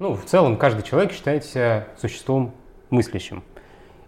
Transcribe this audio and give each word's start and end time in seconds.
Ну, 0.00 0.16
в 0.16 0.24
целом, 0.24 0.56
каждый 0.56 0.82
человек 0.82 1.12
считает 1.12 1.44
себя 1.44 1.86
существом 2.00 2.52
мыслящим. 2.90 3.44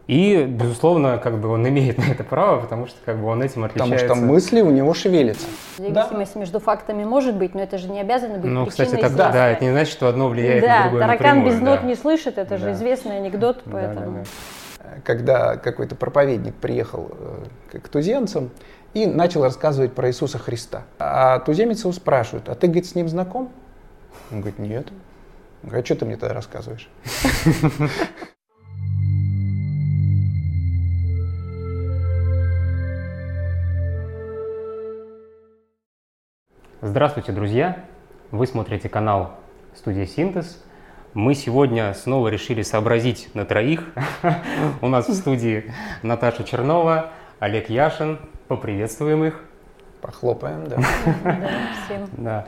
И, 0.08 0.44
безусловно, 0.44 1.18
как 1.18 1.40
бы 1.40 1.48
он 1.48 1.68
имеет 1.68 1.98
на 2.04 2.10
это 2.10 2.24
право, 2.24 2.60
потому 2.60 2.88
что 2.88 2.96
как 3.04 3.18
бы 3.18 3.26
он 3.28 3.40
этим 3.40 3.62
отличается. 3.62 4.08
Потому 4.08 4.20
что 4.20 4.32
мысли 4.32 4.60
у 4.62 4.70
него 4.70 4.94
шевелятся. 4.94 5.46
Зависимость 5.78 6.34
да. 6.34 6.40
между 6.40 6.58
фактами 6.58 7.04
может 7.04 7.36
быть, 7.36 7.54
но 7.54 7.62
это 7.62 7.78
же 7.78 7.88
не 7.88 8.00
обязано 8.00 8.38
быть 8.38 8.50
Ну, 8.50 8.66
кстати, 8.66 8.96
так, 8.96 9.14
да, 9.14 9.30
да, 9.30 9.48
это 9.50 9.64
не 9.64 9.70
значит, 9.70 9.92
что 9.92 10.08
одно 10.08 10.28
влияет 10.28 10.62
да, 10.62 10.76
на 10.76 10.82
другое 10.82 11.00
таракан 11.02 11.38
напрямую, 11.38 11.52
без 11.52 11.60
да. 11.60 11.64
нот 11.66 11.84
не 11.84 11.94
слышит, 11.94 12.38
это 12.38 12.50
да. 12.50 12.58
же 12.58 12.72
известный 12.72 13.18
анекдот, 13.18 13.62
поэтому... 13.70 14.24
Да, 14.24 14.24
да, 14.78 14.90
да. 14.90 15.00
Когда 15.04 15.56
какой-то 15.56 15.94
проповедник 15.94 16.54
приехал 16.56 17.10
э, 17.72 17.78
к 17.78 17.88
туземцам 17.88 18.50
и 18.92 19.06
начал 19.06 19.44
рассказывать 19.44 19.92
про 19.92 20.08
Иисуса 20.08 20.38
Христа. 20.38 20.82
А 20.98 21.38
туземец 21.40 21.82
его 21.82 21.92
спрашивают, 21.92 22.48
а 22.48 22.56
ты, 22.56 22.66
говорит, 22.66 22.86
с 22.86 22.96
ним 22.96 23.08
знаком? 23.08 23.50
Он 24.32 24.40
говорит, 24.40 24.58
нет. 24.58 24.88
А 25.68 25.84
что 25.84 25.96
ты 25.96 26.04
мне 26.04 26.16
тогда 26.16 26.34
рассказываешь? 26.34 26.88
Здравствуйте, 36.80 37.32
друзья! 37.32 37.84
Вы 38.30 38.46
смотрите 38.46 38.88
канал 38.88 39.40
Студия 39.74 40.06
Синтез. 40.06 40.62
Мы 41.14 41.34
сегодня 41.34 41.92
снова 41.94 42.28
решили 42.28 42.62
сообразить 42.62 43.34
на 43.34 43.44
троих. 43.44 43.82
У 44.80 44.88
нас 44.88 45.08
в 45.08 45.14
студии 45.14 45.72
Наташа 46.02 46.44
Чернова, 46.44 47.10
Олег 47.40 47.70
Яшин. 47.70 48.20
Поприветствуем 48.46 49.24
их. 49.24 49.42
Похлопаем, 50.00 50.68
да. 50.68 50.76
Да, 51.24 51.48
всем 51.84 52.08
Да. 52.16 52.44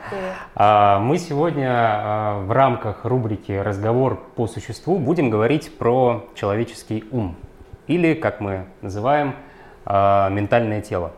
А, 0.55 0.99
Мы 0.99 1.17
сегодня 1.17 1.69
а, 1.71 2.43
в 2.43 2.51
рамках 2.51 3.05
рубрики 3.05 3.51
«Разговор 3.51 4.21
по 4.35 4.47
существу» 4.47 4.97
будем 4.97 5.29
говорить 5.29 5.75
про 5.77 6.25
человеческий 6.35 7.05
ум. 7.11 7.35
Или, 7.87 8.13
как 8.13 8.39
мы 8.39 8.65
называем, 8.81 9.35
а, 9.85 10.29
ментальное 10.29 10.81
тело. 10.81 11.11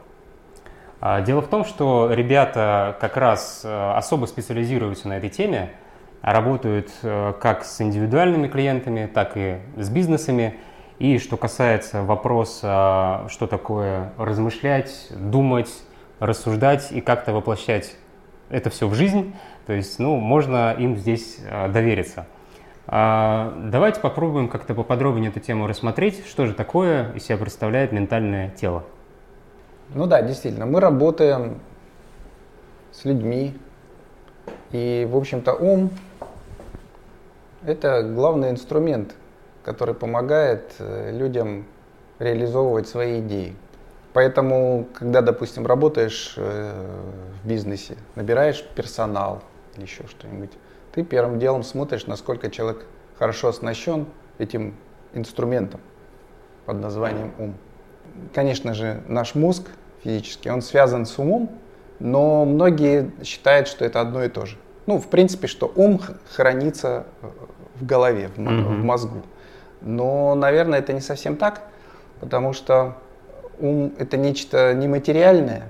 Дело 1.26 1.42
в 1.42 1.48
том, 1.48 1.66
что 1.66 2.12
ребята 2.14 2.96
как 3.02 3.18
раз 3.18 3.66
особо 3.66 4.28
специализируются 4.28 5.08
на 5.08 5.14
этой 5.14 5.30
теме, 5.30 5.72
работают 6.22 6.92
как 7.02 7.66
с 7.66 7.82
индивидуальными 7.82 8.48
клиентами, 8.48 9.08
так 9.12 9.32
и 9.34 9.58
с 9.78 9.90
бизнесами. 9.90 10.60
И 11.00 11.18
что 11.18 11.38
касается 11.38 12.04
вопроса, 12.04 13.26
что 13.30 13.48
такое 13.48 14.14
размышлять, 14.20 15.08
думать, 15.10 15.72
рассуждать 16.22 16.92
и 16.92 17.02
как-то 17.02 17.34
воплощать 17.34 17.96
это 18.50 18.70
все 18.70 18.88
в 18.88 18.94
жизнь, 18.94 19.34
то 19.66 19.74
есть, 19.74 19.98
ну, 19.98 20.18
можно 20.18 20.74
им 20.78 20.96
здесь 20.96 21.40
э, 21.44 21.68
довериться. 21.70 22.28
А, 22.86 23.54
Давайте 23.72 24.00
попробуем 24.02 24.48
как-то 24.48 24.76
поподробнее 24.76 25.32
эту 25.32 25.40
тему 25.40 25.66
рассмотреть, 25.66 26.26
что 26.28 26.46
же 26.46 26.54
такое 26.54 27.12
из 27.14 27.24
себя 27.24 27.38
представляет 27.38 27.92
ментальное 27.92 28.50
тело. 28.50 28.84
Ну 29.96 30.06
да, 30.06 30.22
действительно, 30.22 30.66
мы 30.68 30.80
работаем 30.80 31.60
с 32.92 33.04
людьми, 33.04 33.58
и, 34.72 35.08
в 35.10 35.18
общем-то, 35.18 35.54
ум– 35.54 35.90
это 37.66 38.04
главный 38.04 38.52
инструмент, 38.52 39.16
который 39.64 39.96
помогает 39.96 40.76
э, 40.78 41.18
людям 41.18 41.66
реализовывать 42.20 42.88
свои 42.88 43.22
идеи. 43.22 43.56
Поэтому, 44.14 44.88
когда, 44.94 45.22
допустим, 45.22 45.66
работаешь 45.66 46.34
э, 46.36 46.72
в 47.42 47.48
бизнесе, 47.48 47.96
набираешь 48.16 48.64
персонал 48.76 49.42
или 49.76 49.84
еще 49.84 50.06
что-нибудь, 50.08 50.52
ты 50.92 51.04
первым 51.04 51.40
делом 51.40 51.64
смотришь, 51.64 52.08
насколько 52.08 52.50
человек 52.50 52.86
хорошо 53.18 53.50
оснащен 53.50 54.08
этим 54.38 54.76
инструментом 55.14 55.80
под 56.66 56.82
названием 56.82 57.34
ум. 57.38 57.56
Конечно 58.34 58.74
же, 58.74 59.02
наш 59.08 59.36
мозг 59.36 59.70
физически, 60.04 60.50
он 60.50 60.62
связан 60.62 61.06
с 61.06 61.18
умом, 61.18 61.50
но 62.00 62.44
многие 62.46 63.12
считают, 63.24 63.68
что 63.68 63.86
это 63.86 64.02
одно 64.02 64.24
и 64.24 64.30
то 64.30 64.46
же. 64.46 64.58
Ну, 64.88 64.98
в 65.00 65.08
принципе, 65.08 65.48
что 65.48 65.72
ум 65.76 66.02
хранится 66.36 67.06
в 67.76 67.86
голове, 67.86 68.30
в, 68.36 68.40
mm-hmm. 68.40 68.82
в 68.82 68.84
мозгу. 68.84 69.22
Но, 69.82 70.36
наверное, 70.36 70.80
это 70.80 70.92
не 70.92 71.02
совсем 71.02 71.38
так, 71.38 71.62
потому 72.20 72.54
что 72.54 72.98
ум 73.60 73.94
это 73.98 74.18
нечто 74.18 74.74
нематериальное, 74.74 75.64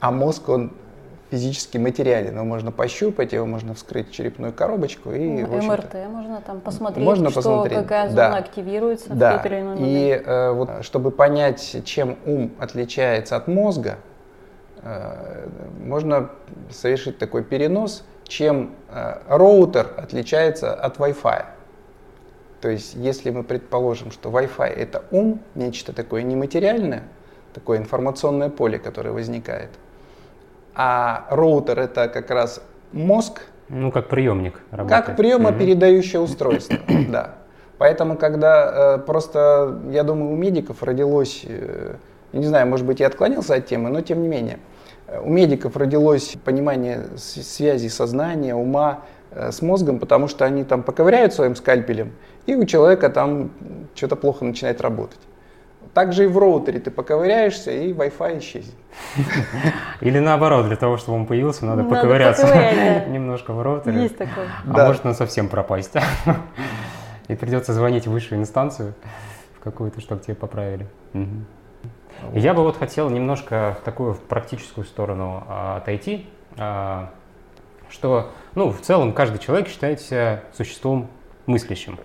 а 0.00 0.10
мозг 0.10 0.48
он 0.48 0.72
физически 1.34 1.78
материален. 1.78 2.34
Его 2.34 2.44
можно 2.44 2.70
пощупать, 2.70 3.32
его 3.32 3.46
можно 3.46 3.74
вскрыть 3.74 4.12
черепную 4.12 4.52
коробочку 4.52 5.12
и 5.12 5.42
ну, 5.42 5.62
МРТ 5.62 5.94
можно 6.08 6.40
там 6.40 6.60
посмотреть, 6.60 7.04
можно 7.04 7.30
что, 7.30 7.40
посмотреть. 7.40 7.78
какая 7.78 8.08
зона 8.08 8.30
да. 8.30 8.36
активируется 8.36 9.12
да. 9.12 9.32
в 9.32 9.36
тот 9.42 9.46
или 9.46 9.60
иной 9.60 9.74
момент. 9.74 9.88
И 9.88 10.22
э, 10.24 10.50
вот, 10.52 10.70
чтобы 10.82 11.10
понять, 11.10 11.82
чем 11.84 12.16
ум 12.24 12.52
отличается 12.58 13.36
от 13.36 13.48
мозга, 13.48 13.96
э, 14.82 15.48
можно 15.84 16.30
совершить 16.70 17.18
такой 17.18 17.42
перенос, 17.42 18.04
чем 18.24 18.70
э, 18.90 19.18
роутер 19.28 19.88
отличается 19.96 20.72
от 20.72 20.98
Wi-Fi. 20.98 21.44
То 22.64 22.70
есть, 22.70 22.94
если 22.94 23.28
мы 23.28 23.42
предположим, 23.42 24.10
что 24.10 24.30
Wi-Fi 24.30 24.68
это 24.68 25.04
ум, 25.10 25.42
нечто 25.54 25.92
такое 25.92 26.22
нематериальное, 26.22 27.02
такое 27.52 27.76
информационное 27.76 28.48
поле, 28.48 28.78
которое 28.78 29.10
возникает, 29.10 29.68
а 30.74 31.26
роутер 31.28 31.78
это 31.78 32.08
как 32.08 32.30
раз 32.30 32.62
мозг. 32.90 33.42
Ну, 33.68 33.92
как 33.92 34.08
приемник 34.08 34.62
работает. 34.70 35.04
Как 35.04 35.16
приемопередающее 35.16 36.22
mm-hmm. 36.22 36.24
устройство, 36.24 36.78
да. 37.10 37.34
Поэтому, 37.76 38.16
когда 38.16 38.94
э, 38.94 38.98
просто, 39.00 39.82
я 39.90 40.02
думаю, 40.02 40.32
у 40.32 40.36
медиков 40.36 40.82
родилось, 40.82 41.42
э, 41.46 41.96
не 42.32 42.46
знаю, 42.46 42.66
может 42.66 42.86
быть, 42.86 42.98
я 42.98 43.08
отклонился 43.08 43.56
от 43.56 43.66
темы, 43.66 43.90
но 43.90 44.00
тем 44.00 44.22
не 44.22 44.28
менее, 44.28 44.58
у 45.22 45.28
медиков 45.28 45.76
родилось 45.76 46.34
понимание 46.42 47.08
связи 47.18 47.88
сознания, 47.88 48.54
ума 48.54 49.00
э, 49.00 49.23
с 49.34 49.62
мозгом, 49.62 49.98
потому 49.98 50.28
что 50.28 50.44
они 50.44 50.64
там 50.64 50.82
поковыряют 50.82 51.34
своим 51.34 51.56
скальпелем, 51.56 52.12
и 52.46 52.54
у 52.54 52.64
человека 52.64 53.08
там 53.10 53.50
что-то 53.94 54.16
плохо 54.16 54.44
начинает 54.44 54.80
работать. 54.80 55.18
Также 55.92 56.24
и 56.24 56.26
в 56.26 56.36
роутере 56.38 56.80
ты 56.80 56.90
поковыряешься, 56.90 57.70
и 57.70 57.92
Wi-Fi 57.92 58.38
исчезнет. 58.40 58.74
Или 60.00 60.18
наоборот, 60.18 60.66
для 60.66 60.76
того, 60.76 60.96
чтобы 60.96 61.18
он 61.18 61.26
появился, 61.26 61.64
надо, 61.64 61.84
надо 61.84 61.94
поковыряться 61.94 63.04
немножко 63.08 63.52
в 63.52 63.62
роутере. 63.62 64.02
Есть 64.02 64.18
такое. 64.18 64.48
А 64.66 64.72
да. 64.72 64.86
может 64.88 65.06
он 65.06 65.14
совсем 65.14 65.48
пропасть. 65.48 65.92
И 67.28 67.34
придется 67.36 67.72
звонить 67.72 68.06
в 68.06 68.10
высшую 68.10 68.40
инстанцию 68.40 68.94
в 69.56 69.60
какую-то, 69.60 70.00
чтобы 70.00 70.20
тебе 70.20 70.34
поправили. 70.34 70.86
Угу. 71.14 72.32
Я 72.34 72.54
бы 72.54 72.62
вот 72.62 72.76
хотел 72.76 73.08
немножко 73.08 73.76
в 73.80 73.84
такую 73.84 74.14
практическую 74.14 74.84
сторону 74.84 75.44
а, 75.48 75.76
отойти, 75.76 76.26
а, 76.56 77.10
что, 77.88 78.30
ну, 78.54 78.70
в 78.70 78.80
целом 78.80 79.12
каждый 79.12 79.38
человек 79.38 79.68
считает 79.68 80.00
себя 80.00 80.42
существом 80.56 81.08
мыслящим. 81.46 81.98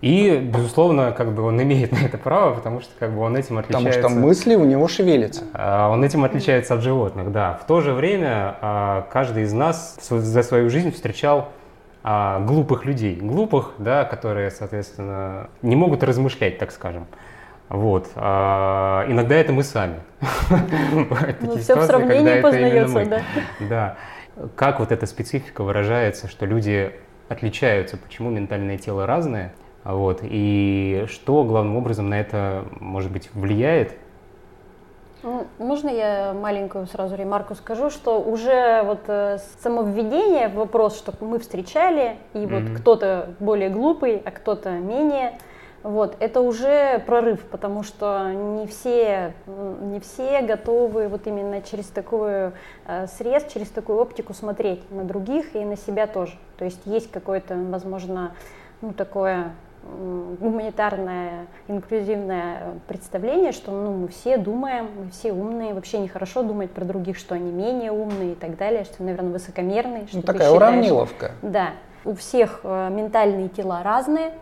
И, 0.00 0.36
безусловно, 0.36 1.12
как 1.12 1.32
бы 1.32 1.42
он 1.42 1.62
имеет 1.62 1.92
на 1.98 2.04
это 2.04 2.18
право, 2.18 2.54
потому 2.54 2.80
что 2.80 2.90
как 2.98 3.12
бы 3.14 3.20
он 3.22 3.36
этим 3.36 3.58
отличается. 3.58 4.00
Потому 4.02 4.16
что 4.16 4.26
мысли 4.26 4.54
у 4.54 4.64
него 4.64 4.86
шевелятся. 4.86 5.44
Он 5.90 6.04
этим 6.04 6.24
отличается 6.24 6.74
от 6.74 6.82
животных, 6.82 7.32
да. 7.32 7.54
В 7.54 7.66
то 7.66 7.80
же 7.80 7.94
время 7.94 8.56
а, 8.60 9.08
каждый 9.10 9.44
из 9.44 9.52
нас 9.54 9.96
за 10.08 10.42
свою 10.42 10.68
жизнь 10.68 10.92
встречал 10.92 11.48
а, 12.02 12.40
глупых 12.40 12.84
людей, 12.84 13.16
глупых, 13.16 13.72
да, 13.78 14.04
которые, 14.04 14.50
соответственно, 14.50 15.48
не 15.62 15.74
могут 15.74 16.02
размышлять, 16.02 16.58
так 16.58 16.70
скажем. 16.70 17.06
Вот. 17.70 18.10
А, 18.14 19.06
иногда 19.08 19.36
это 19.36 19.54
мы 19.54 19.62
сами. 19.62 20.00
Ну, 21.40 21.56
все 21.56 21.76
в 21.76 21.82
сравнении 21.84 22.42
познается, 22.42 23.06
да. 23.06 23.22
Да. 23.60 23.96
Как 24.56 24.80
вот 24.80 24.92
эта 24.92 25.06
специфика 25.06 25.62
выражается, 25.62 26.28
что 26.28 26.46
люди 26.46 26.92
отличаются, 27.28 27.96
почему 27.96 28.30
ментальное 28.30 28.78
тело 28.78 29.06
разное, 29.06 29.54
вот, 29.84 30.20
и 30.22 31.04
что 31.08 31.44
главным 31.44 31.76
образом 31.76 32.08
на 32.08 32.20
это, 32.20 32.64
может 32.80 33.12
быть, 33.12 33.30
влияет? 33.34 33.96
Ну, 35.22 35.46
можно 35.58 35.88
я 35.88 36.34
маленькую 36.34 36.86
сразу 36.86 37.16
ремарку 37.16 37.54
скажу, 37.54 37.88
что 37.88 38.20
уже 38.20 38.82
вот 38.82 39.00
э, 39.06 39.38
само 39.62 39.82
введение 39.82 40.48
в 40.48 40.54
вопрос, 40.54 40.98
что 40.98 41.14
мы 41.20 41.38
встречали, 41.38 42.16
и 42.34 42.38
mm-hmm. 42.38 42.68
вот 42.68 42.80
кто-то 42.80 43.34
более 43.40 43.70
глупый, 43.70 44.20
а 44.22 44.30
кто-то 44.30 44.70
менее, 44.72 45.38
вот, 45.84 46.16
это 46.18 46.40
уже 46.40 46.98
прорыв, 47.00 47.44
потому 47.44 47.82
что 47.82 48.32
не 48.32 48.66
все, 48.66 49.34
не 49.46 50.00
все 50.00 50.40
готовы 50.40 51.08
вот 51.08 51.26
именно 51.26 51.60
через 51.60 51.88
такую 51.88 52.54
э, 52.86 53.06
срез, 53.06 53.44
через 53.52 53.68
такую 53.68 53.98
оптику 53.98 54.32
смотреть 54.32 54.90
на 54.90 55.04
других 55.04 55.54
и 55.54 55.62
на 55.62 55.76
себя 55.76 56.06
тоже. 56.06 56.32
То 56.56 56.64
есть 56.64 56.80
есть 56.86 57.10
какое-то, 57.10 57.54
возможно, 57.56 58.34
ну, 58.80 58.94
такое 58.94 59.52
гуманитарное, 60.40 61.48
инклюзивное 61.68 62.62
представление, 62.88 63.52
что 63.52 63.70
ну, 63.70 63.92
мы 63.92 64.08
все 64.08 64.38
думаем, 64.38 64.88
мы 64.98 65.10
все 65.10 65.34
умные, 65.34 65.74
вообще 65.74 65.98
нехорошо 65.98 66.42
думать 66.42 66.70
про 66.70 66.86
других, 66.86 67.18
что 67.18 67.34
они 67.34 67.52
менее 67.52 67.92
умные 67.92 68.32
и 68.32 68.34
так 68.36 68.56
далее, 68.56 68.84
что, 68.84 69.02
наверное, 69.02 69.32
высокомерные. 69.32 70.06
Что 70.06 70.16
ну, 70.16 70.22
такая 70.22 70.50
уравниловка. 70.50 71.32
Да. 71.42 71.72
У 72.06 72.14
всех 72.14 72.60
э, 72.64 72.88
ментальные 72.90 73.50
тела 73.50 73.82
разные 73.82 74.32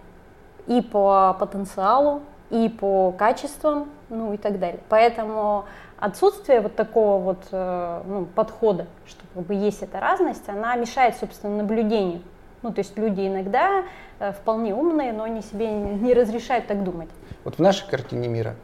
и 0.66 0.80
по 0.80 1.36
потенциалу, 1.38 2.22
и 2.50 2.68
по 2.68 3.12
качествам, 3.12 3.88
ну 4.08 4.32
и 4.34 4.36
так 4.36 4.58
далее. 4.58 4.80
Поэтому 4.88 5.64
отсутствие 5.98 6.60
вот 6.60 6.76
такого 6.76 7.22
вот 7.22 7.44
э, 7.50 8.02
ну, 8.06 8.26
подхода, 8.26 8.86
что 9.06 9.22
как 9.34 9.44
бы 9.44 9.54
есть 9.54 9.82
эта 9.82 10.00
разность, 10.00 10.48
она 10.48 10.74
мешает, 10.76 11.16
собственно, 11.16 11.58
наблюдению. 11.58 12.20
Ну, 12.62 12.72
то 12.72 12.80
есть 12.80 12.96
люди 12.96 13.26
иногда 13.26 13.84
э, 14.18 14.32
вполне 14.32 14.74
умные, 14.74 15.12
но 15.12 15.24
они 15.24 15.42
себе 15.42 15.70
не 15.70 16.14
разрешают 16.14 16.66
так 16.66 16.84
думать. 16.84 17.08
Вот 17.44 17.56
в 17.56 17.58
нашей 17.58 17.88
картине 17.88 18.28
мира 18.28 18.54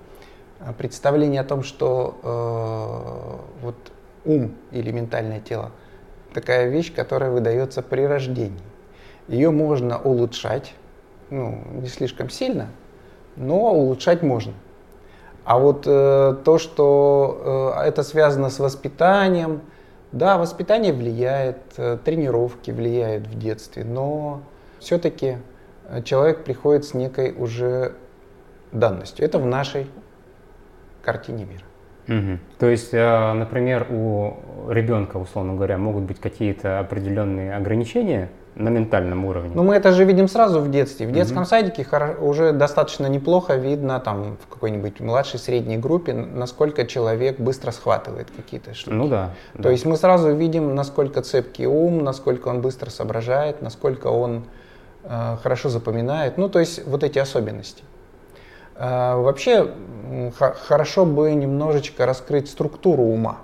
э, 0.60 0.72
представление 0.72 1.40
о 1.40 1.44
том, 1.44 1.62
что 1.62 2.18
э, 2.22 3.64
вот 3.64 3.76
ум 4.24 4.54
или 4.70 4.92
ментальное 4.92 5.40
тело 5.40 5.72
такая 6.32 6.68
вещь, 6.68 6.94
которая 6.94 7.30
выдается 7.30 7.82
при 7.82 8.02
рождении. 8.02 8.60
Ее 9.26 9.50
можно 9.50 9.98
улучшать, 9.98 10.74
ну, 11.30 11.62
не 11.72 11.88
слишком 11.88 12.30
сильно, 12.30 12.68
но 13.36 13.72
улучшать 13.72 14.22
можно. 14.22 14.52
А 15.44 15.58
вот 15.58 15.84
э, 15.86 16.36
то, 16.44 16.58
что 16.58 17.74
э, 17.78 17.88
это 17.88 18.02
связано 18.02 18.50
с 18.50 18.58
воспитанием, 18.58 19.62
да, 20.12 20.36
воспитание 20.38 20.92
влияет, 20.92 21.58
э, 21.76 21.98
тренировки 22.04 22.70
влияют 22.70 23.26
в 23.26 23.38
детстве, 23.38 23.84
но 23.84 24.42
все-таки 24.78 25.38
э, 25.88 26.02
человек 26.02 26.44
приходит 26.44 26.84
с 26.84 26.94
некой 26.94 27.32
уже 27.32 27.92
данностью. 28.72 29.24
Это 29.24 29.38
в 29.38 29.46
нашей 29.46 29.86
картине 31.02 31.46
мира. 31.46 31.64
Угу. 32.08 32.38
То 32.58 32.66
есть, 32.66 32.92
э, 32.92 33.32
например, 33.32 33.86
у 33.90 34.36
ребенка, 34.68 35.18
условно 35.18 35.54
говоря, 35.54 35.78
могут 35.78 36.04
быть 36.04 36.20
какие-то 36.20 36.78
определенные 36.78 37.54
ограничения 37.54 38.30
на 38.58 38.70
ментальном 38.70 39.24
уровне. 39.24 39.52
Ну, 39.54 39.62
мы 39.62 39.76
это 39.76 39.92
же 39.92 40.04
видим 40.04 40.28
сразу 40.28 40.60
в 40.60 40.70
детстве. 40.70 41.06
В 41.06 41.12
детском 41.12 41.42
угу. 41.42 41.46
садике 41.46 41.86
уже 42.20 42.52
достаточно 42.52 43.06
неплохо 43.06 43.54
видно 43.54 44.00
там 44.00 44.36
в 44.36 44.52
какой-нибудь 44.52 45.00
младшей 45.00 45.38
средней 45.38 45.78
группе, 45.78 46.12
насколько 46.12 46.84
человек 46.84 47.38
быстро 47.38 47.70
схватывает 47.70 48.28
какие-то 48.34 48.74
штуки. 48.74 48.94
Ну 48.94 49.08
да. 49.08 49.30
То 49.54 49.64
да. 49.64 49.70
есть 49.70 49.84
мы 49.84 49.96
сразу 49.96 50.34
видим, 50.34 50.74
насколько 50.74 51.22
цепкий 51.22 51.66
ум, 51.66 52.02
насколько 52.02 52.48
он 52.48 52.60
быстро 52.60 52.90
соображает, 52.90 53.62
насколько 53.62 54.08
он 54.08 54.44
э, 55.04 55.36
хорошо 55.42 55.68
запоминает. 55.68 56.36
Ну, 56.36 56.48
то 56.48 56.58
есть 56.58 56.84
вот 56.84 57.04
эти 57.04 57.20
особенности. 57.20 57.84
Э, 58.74 59.14
вообще 59.14 59.70
хорошо 60.66 61.06
бы 61.06 61.32
немножечко 61.32 62.06
раскрыть 62.06 62.50
структуру 62.50 63.04
ума. 63.04 63.38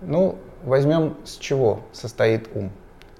Ну, 0.00 0.36
возьмем 0.64 1.14
с 1.24 1.36
чего 1.36 1.80
состоит 1.92 2.48
ум. 2.54 2.70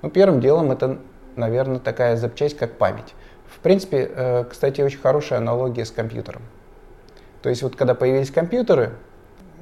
Ну, 0.03 0.11
первым 0.11 0.41
делом 0.41 0.71
это, 0.71 0.99
наверное, 1.37 1.79
такая 1.79 2.17
запчасть, 2.17 2.57
как 2.57 2.73
память. 2.73 3.15
В 3.47 3.59
принципе, 3.61 4.11
э, 4.15 4.45
кстати, 4.49 4.81
очень 4.81 5.01
хорошая 5.01 5.41
аналогия 5.41 5.85
с 5.85 5.91
компьютером. 5.91 6.43
То 7.43 7.49
есть 7.49 7.63
вот 7.63 7.77
когда 7.77 7.95
появились 7.95 8.31
компьютеры, 8.31 8.93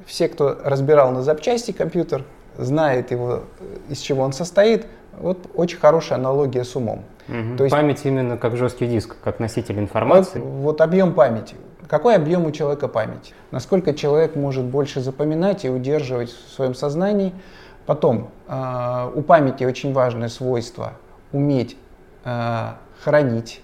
все, 0.05 0.27
кто 0.27 0.57
разбирал 0.63 1.11
на 1.11 1.21
запчасти 1.21 1.71
компьютер, 1.71 2.23
знает 2.57 3.11
его, 3.11 3.43
из 3.89 3.99
чего 3.99 4.23
он 4.23 4.33
состоит, 4.33 4.85
вот 5.17 5.37
очень 5.55 5.77
хорошая 5.77 6.19
аналогия 6.19 6.63
с 6.63 6.75
умом. 6.75 7.03
Угу. 7.27 7.57
То 7.57 7.63
есть, 7.63 7.75
Память 7.75 8.05
именно 8.05 8.37
как 8.37 8.55
жесткий 8.55 8.87
диск, 8.87 9.15
как 9.23 9.39
носитель 9.39 9.79
информации. 9.79 10.39
Вот, 10.39 10.63
вот 10.63 10.81
объем 10.81 11.13
памяти. 11.13 11.55
Какой 11.87 12.15
объем 12.15 12.45
у 12.45 12.51
человека 12.51 12.87
памяти? 12.87 13.33
Насколько 13.51 13.93
человек 13.93 14.35
может 14.35 14.65
больше 14.65 14.99
запоминать 14.99 15.65
и 15.65 15.69
удерживать 15.69 16.29
в 16.29 16.53
своем 16.53 16.75
сознании– 16.75 17.33
Потом, 17.87 18.31
э, 18.49 19.11
у 19.15 19.21
памяти 19.21 19.63
очень 19.63 19.93
важное 19.93 20.27
свойство 20.27 20.93
уметь 21.31 21.77
э, 22.25 22.71
хранить 23.01 23.61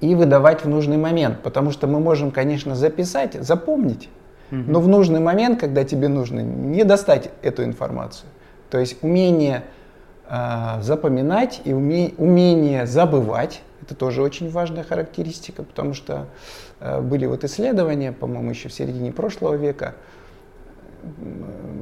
и 0.00 0.14
выдавать 0.14 0.64
в 0.64 0.68
нужный 0.68 0.96
момент. 0.96 1.42
Потому 1.42 1.72
что 1.72 1.86
мы 1.86 2.00
можем, 2.00 2.30
конечно, 2.30 2.74
записать, 2.74 3.34
запомнить, 3.34 4.08
угу. 4.50 4.62
но 4.66 4.80
в 4.80 4.88
нужный 4.88 5.20
момент, 5.20 5.60
когда 5.60 5.84
тебе 5.84 6.08
нужно, 6.08 6.40
не 6.40 6.84
достать 6.84 7.30
эту 7.42 7.64
информацию. 7.64 8.30
То 8.70 8.78
есть 8.78 8.96
умение 9.02 9.64
э, 10.30 10.80
запоминать 10.80 11.60
и 11.64 11.74
уме, 11.74 12.14
умение 12.16 12.86
забывать, 12.86 13.60
это 13.82 13.94
тоже 13.94 14.22
очень 14.22 14.50
важная 14.50 14.84
характеристика, 14.84 15.62
потому 15.64 15.92
что 15.92 16.28
э, 16.80 17.02
были 17.02 17.26
вот 17.26 17.44
исследования, 17.44 18.12
по-моему, 18.12 18.48
еще 18.48 18.70
в 18.70 18.72
середине 18.72 19.12
прошлого 19.12 19.54
века, 19.54 19.96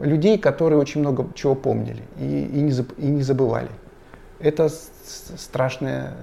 людей, 0.02 0.38
которые 0.38 0.78
очень 0.78 1.00
много 1.00 1.26
чего 1.34 1.54
помнили 1.54 2.02
и, 2.18 2.44
и, 2.44 2.60
не, 2.60 2.72
и 2.98 3.06
не 3.06 3.22
забывали. 3.22 3.70
Это 4.40 4.68
страшная, 4.68 6.14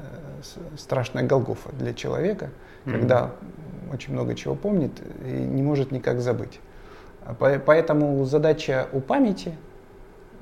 страшная 0.77 1.23
голгофа 1.23 1.71
для 1.73 1.93
человека, 1.93 2.49
mm-hmm. 2.85 2.91
когда 2.91 3.31
очень 3.91 4.13
много 4.13 4.35
чего 4.35 4.55
помнит 4.55 4.91
и 5.25 5.31
не 5.31 5.61
может 5.61 5.91
никак 5.91 6.21
забыть. 6.21 6.59
Поэтому 7.39 8.23
задача 8.25 8.87
у 8.93 8.99
памяти 8.99 9.53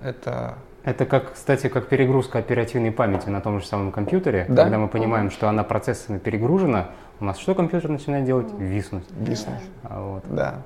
это 0.04 0.56
это 0.84 1.06
как, 1.06 1.34
кстати, 1.34 1.68
как 1.68 1.88
перегрузка 1.88 2.40
оперативной 2.40 2.92
памяти 2.92 3.28
на 3.30 3.42
том 3.42 3.60
же 3.60 3.66
самом 3.66 3.92
компьютере. 3.92 4.46
Да? 4.48 4.64
Когда 4.64 4.78
мы 4.78 4.88
понимаем, 4.88 5.30
что 5.30 5.50
она 5.50 5.64
процессами 5.64 6.20
перегружена, 6.20 6.92
у 7.20 7.26
нас 7.26 7.38
что 7.38 7.54
компьютер 7.54 7.90
начинает 7.90 8.26
делать? 8.26 8.48
Виснуть. 8.58 9.04
Виснуть. 9.12 9.62
А 9.84 10.02
вот. 10.02 10.24
Да. 10.30 10.62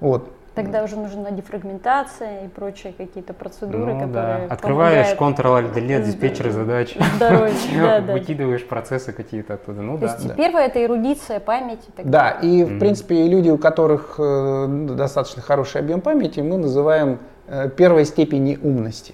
Вот. 0.00 0.28
Тогда 0.54 0.84
уже 0.84 0.96
нужна 0.96 1.32
дефрагментация 1.32 2.44
и 2.44 2.48
прочие 2.48 2.92
какие-то 2.92 3.34
процедуры, 3.34 3.94
ну, 3.94 4.00
которые 4.00 4.46
да. 4.48 4.54
Открываешь 4.54 5.08
Ctrl-Alt-Delete, 5.18 6.04
диспетчер 6.04 6.50
задач, 6.50 6.96
выкидываешь 8.12 8.64
процессы 8.64 9.12
какие-то 9.12 9.54
оттуда. 9.54 9.82
Ну, 9.82 9.98
То 9.98 10.06
да. 10.06 10.12
есть 10.12 10.36
первое 10.36 10.66
это 10.66 10.84
эрудиция, 10.84 11.40
память. 11.40 11.80
И 11.88 11.92
так 11.92 12.08
да, 12.08 12.30
и 12.30 12.62
в 12.62 12.78
принципе 12.78 13.26
люди, 13.26 13.50
у 13.50 13.58
которых 13.58 14.14
э, 14.18 14.66
достаточно 14.90 15.42
хороший 15.42 15.80
объем 15.80 16.00
памяти, 16.00 16.40
мы 16.40 16.56
называем 16.56 17.18
э, 17.48 17.68
первой 17.70 18.04
степени 18.04 18.56
умности. 18.62 19.12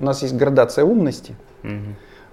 У 0.00 0.04
нас 0.04 0.22
есть 0.22 0.36
градация 0.36 0.84
умности. 0.84 1.36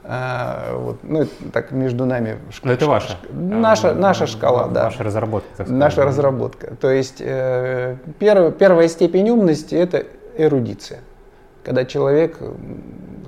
А, 0.09 0.73
вот, 0.77 0.99
ну, 1.03 1.23
это 1.23 1.31
так 1.51 1.71
между 1.71 2.05
нами. 2.05 2.37
Но 2.63 2.71
это 2.71 2.87
ваша? 2.87 3.17
Наша, 3.29 3.93
наша 3.93 4.25
шкала, 4.25 4.69
да. 4.69 4.85
Ваша 4.85 5.03
разработка. 5.03 5.49
Так 5.57 5.69
наша 5.69 6.05
разработка. 6.05 6.75
То 6.75 6.89
есть 6.89 7.17
э, 7.19 7.97
первая, 8.17 8.51
первая 8.51 8.87
степень 8.87 9.29
умности– 9.29 9.75
это 9.75 10.05
эрудиция. 10.37 11.01
Когда 11.65 11.83
человек 11.83 12.39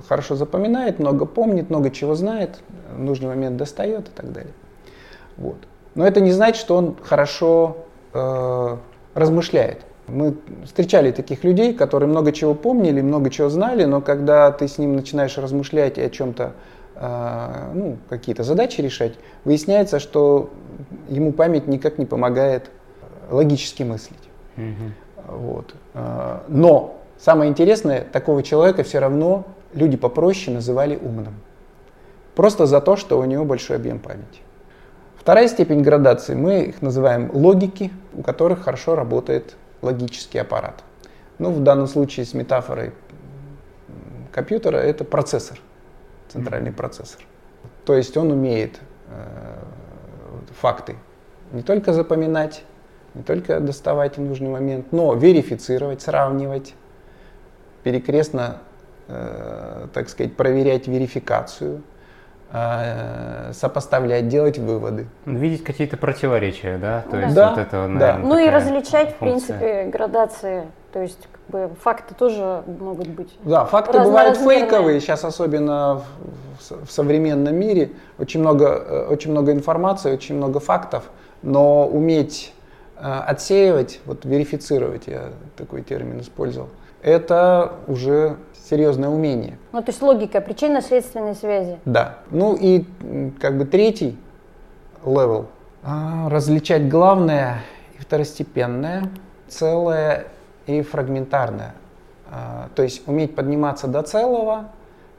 хорошо 0.08 0.36
запоминает, 0.36 0.98
много 0.98 1.26
помнит, 1.26 1.68
много 1.68 1.90
чего 1.90 2.14
знает, 2.14 2.60
в 2.90 2.98
нужный 2.98 3.28
момент 3.28 3.58
достает 3.58 4.08
и 4.08 4.12
так 4.12 4.32
далее. 4.32 4.54
Вот. 5.36 5.58
Но 5.94 6.06
это 6.06 6.22
не 6.22 6.32
значит, 6.32 6.56
что 6.56 6.76
он 6.76 6.96
хорошо 7.02 7.76
э, 8.14 8.76
размышляет. 9.14 9.82
Мы 10.10 10.34
встречали 10.64 11.12
таких 11.12 11.44
людей, 11.44 11.74
которые 11.74 12.08
много 12.08 12.32
чего 12.32 12.54
помнили, 12.54 13.00
много 13.00 13.30
чего 13.30 13.48
знали, 13.48 13.84
но 13.84 14.00
когда 14.00 14.50
ты 14.50 14.68
с 14.68 14.78
ним 14.78 14.96
начинаешь 14.96 15.38
размышлять 15.38 15.98
и 15.98 16.02
о 16.02 16.10
чем-то, 16.10 16.52
э, 16.96 17.70
ну, 17.74 17.96
какие-то 18.08 18.42
задачи 18.42 18.80
решать, 18.80 19.14
выясняется, 19.44 19.98
что 19.98 20.50
ему 21.08 21.32
память 21.32 21.66
никак 21.66 21.98
не 21.98 22.06
помогает 22.06 22.70
логически 23.30 23.82
мыслить. 23.82 24.18
Mm-hmm. 24.56 24.90
Вот. 25.28 25.74
Э, 25.94 26.40
но 26.48 26.98
самое 27.18 27.50
интересное, 27.50 28.04
такого 28.12 28.42
человека 28.42 28.82
все 28.82 28.98
равно 28.98 29.44
люди 29.72 29.96
попроще 29.96 30.54
называли 30.54 30.96
умным. 30.96 31.34
Просто 32.34 32.66
за 32.66 32.80
то, 32.80 32.96
что 32.96 33.18
у 33.18 33.24
него 33.24 33.44
большой 33.44 33.76
объем 33.76 33.98
памяти. 33.98 34.40
Вторая 35.16 35.48
степень 35.48 35.82
градации, 35.82 36.34
мы 36.34 36.62
их 36.62 36.80
называем 36.80 37.30
логики, 37.34 37.90
у 38.14 38.22
которых 38.22 38.62
хорошо 38.64 38.94
работает 38.94 39.54
логический 39.82 40.38
аппарат. 40.38 40.82
Ну, 41.38 41.50
в 41.50 41.62
данном 41.62 41.86
случае 41.86 42.26
с 42.26 42.34
метафорой 42.34 42.92
компьютера 44.32 44.76
это 44.76 45.04
процессор, 45.04 45.58
центральный 46.28 46.72
процессор. 46.72 47.22
То 47.84 47.94
есть 47.94 48.16
он 48.16 48.30
умеет 48.30 48.78
э, 49.08 49.58
факты 50.60 50.96
не 51.52 51.62
только 51.62 51.92
запоминать, 51.92 52.62
не 53.14 53.22
только 53.22 53.60
доставать 53.60 54.16
в 54.16 54.20
нужный 54.20 54.48
момент, 54.48 54.92
но 54.92 55.14
верифицировать, 55.14 56.02
сравнивать, 56.02 56.74
перекрестно, 57.82 58.58
э, 59.08 59.88
так 59.92 60.08
сказать, 60.08 60.36
проверять 60.36 60.86
верификацию, 60.86 61.82
сопоставлять, 63.52 64.28
делать 64.28 64.58
выводы. 64.58 65.06
Видеть 65.24 65.62
какие-то 65.62 65.96
противоречия, 65.96 66.78
да? 66.78 67.04
То 67.10 67.18
есть 67.18 67.34
да, 67.34 67.50
вот 67.50 67.58
это, 67.58 67.86
наверное, 67.86 67.98
да. 67.98 68.18
Ну 68.18 68.38
и 68.38 68.48
различать, 68.48 69.14
функция. 69.16 69.56
в 69.56 69.58
принципе, 69.58 69.84
градации. 69.90 70.64
То 70.92 71.00
есть, 71.00 71.28
как 71.30 71.68
бы, 71.68 71.74
факты 71.80 72.14
тоже 72.14 72.62
могут 72.66 73.08
быть. 73.08 73.38
Да, 73.44 73.64
факты 73.64 74.00
бывают 74.00 74.36
фейковые. 74.36 75.00
Сейчас 75.00 75.24
особенно 75.24 76.02
в, 76.58 76.86
в 76.86 76.90
современном 76.90 77.54
мире 77.54 77.92
очень 78.18 78.40
много, 78.40 78.66
э, 78.66 79.06
очень 79.08 79.30
много 79.30 79.52
информации, 79.52 80.12
очень 80.12 80.34
много 80.34 80.58
фактов, 80.58 81.04
но 81.42 81.86
уметь 81.86 82.52
э, 82.52 82.59
отсеивать, 83.00 84.00
вот 84.04 84.24
верифицировать, 84.24 85.06
я 85.06 85.30
такой 85.56 85.82
термин 85.82 86.20
использовал, 86.20 86.68
это 87.02 87.72
уже 87.86 88.36
серьезное 88.68 89.08
умение. 89.08 89.58
Ну, 89.72 89.82
то 89.82 89.90
есть 89.90 90.02
логика, 90.02 90.40
причинно-следственной 90.40 91.34
связи. 91.34 91.78
Да. 91.84 92.18
Ну 92.30 92.56
и 92.56 92.84
как 93.40 93.58
бы 93.58 93.64
третий 93.64 94.18
level. 95.04 95.46
А, 95.82 96.28
различать 96.28 96.88
главное 96.88 97.62
и 97.98 98.02
второстепенное, 98.02 99.10
целое 99.48 100.26
и 100.66 100.82
фрагментарное. 100.82 101.74
А, 102.30 102.68
то 102.74 102.82
есть 102.82 103.08
уметь 103.08 103.34
подниматься 103.34 103.88
до 103.88 104.02
целого 104.02 104.68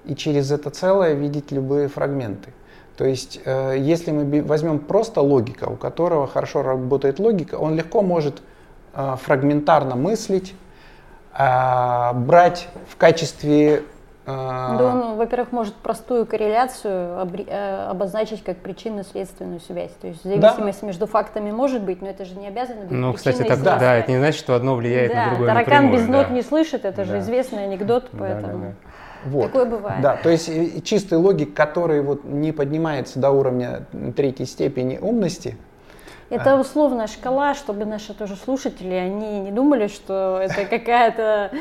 и 0.06 0.16
через 0.16 0.52
это 0.52 0.70
целое 0.70 1.14
видеть 1.14 1.52
любые 1.52 1.88
фрагменты. 1.88 2.54
То 2.98 3.06
есть, 3.06 3.40
э, 3.46 3.76
если 3.80 4.12
мы 4.12 4.44
возьмем 4.44 4.80
просто 4.80 5.22
логика, 5.22 5.66
у 5.66 5.76
которого 5.76 6.28
хорошо 6.28 6.62
работает 6.62 7.20
логика, 7.20 7.56
он 7.56 7.76
легко 7.76 8.02
может 8.02 8.42
э, 8.94 9.16
фрагментарно 9.22 9.96
мыслить, 9.96 10.54
э, 11.38 12.14
брать 12.14 12.68
в 12.90 12.98
качестве 12.98 13.84
да, 14.24 14.78
он, 14.80 15.18
во-первых, 15.18 15.52
может 15.52 15.74
простую 15.74 16.28
корреляцию 16.28 17.20
обозначить 17.90 18.44
как 18.44 18.58
причинно-следственную 18.58 19.60
связь. 19.60 19.92
То 20.00 20.08
есть 20.08 20.24
зависимость 20.24 20.82
да. 20.82 20.88
между 20.88 21.08
фактами 21.08 21.52
может 21.52 21.82
быть, 21.82 22.04
но 22.04 22.10
это 22.10 22.24
же 22.24 22.36
не 22.36 22.48
обязано 22.48 22.82
быть 22.82 22.92
Ну, 22.92 23.14
кстати, 23.14 23.42
так, 23.44 23.62
да, 23.64 23.78
да, 23.78 23.96
это 23.96 24.12
не 24.12 24.20
значит, 24.20 24.40
что 24.40 24.54
одно 24.54 24.76
влияет 24.76 25.12
да, 25.12 25.24
на 25.24 25.30
другое 25.32 25.48
таракан 25.50 25.86
напрямую, 25.86 26.00
без 26.00 26.08
нот 26.08 26.28
да. 26.28 26.34
не 26.36 26.42
слышит, 26.44 26.86
это 26.86 26.98
да. 26.98 27.06
же 27.06 27.20
известный 27.20 27.64
анекдот, 27.64 28.10
поэтому... 28.12 28.42
Да, 28.42 28.54
да, 28.54 28.76
да. 28.84 28.91
Вот. 29.26 29.48
Такое 29.48 29.66
бывает. 29.66 30.02
Да, 30.02 30.18
то 30.18 30.30
есть 30.30 30.84
чистый 30.84 31.18
логик, 31.18 31.54
который 31.54 32.02
вот 32.02 32.24
не 32.24 32.52
поднимается 32.52 33.20
до 33.20 33.32
уровня 33.32 33.86
третьей 34.16 34.46
степени 34.46 34.98
умности, 34.98 35.58
это 36.32 36.56
условная 36.56 37.08
шкала, 37.08 37.54
чтобы 37.56 37.84
наши 37.84 38.14
тоже 38.14 38.38
слушатели, 38.38 38.94
они 38.94 39.42
не 39.42 39.52
думали, 39.52 39.88
что 39.88 40.40
это 40.42 40.64
какая-то, 40.64 41.52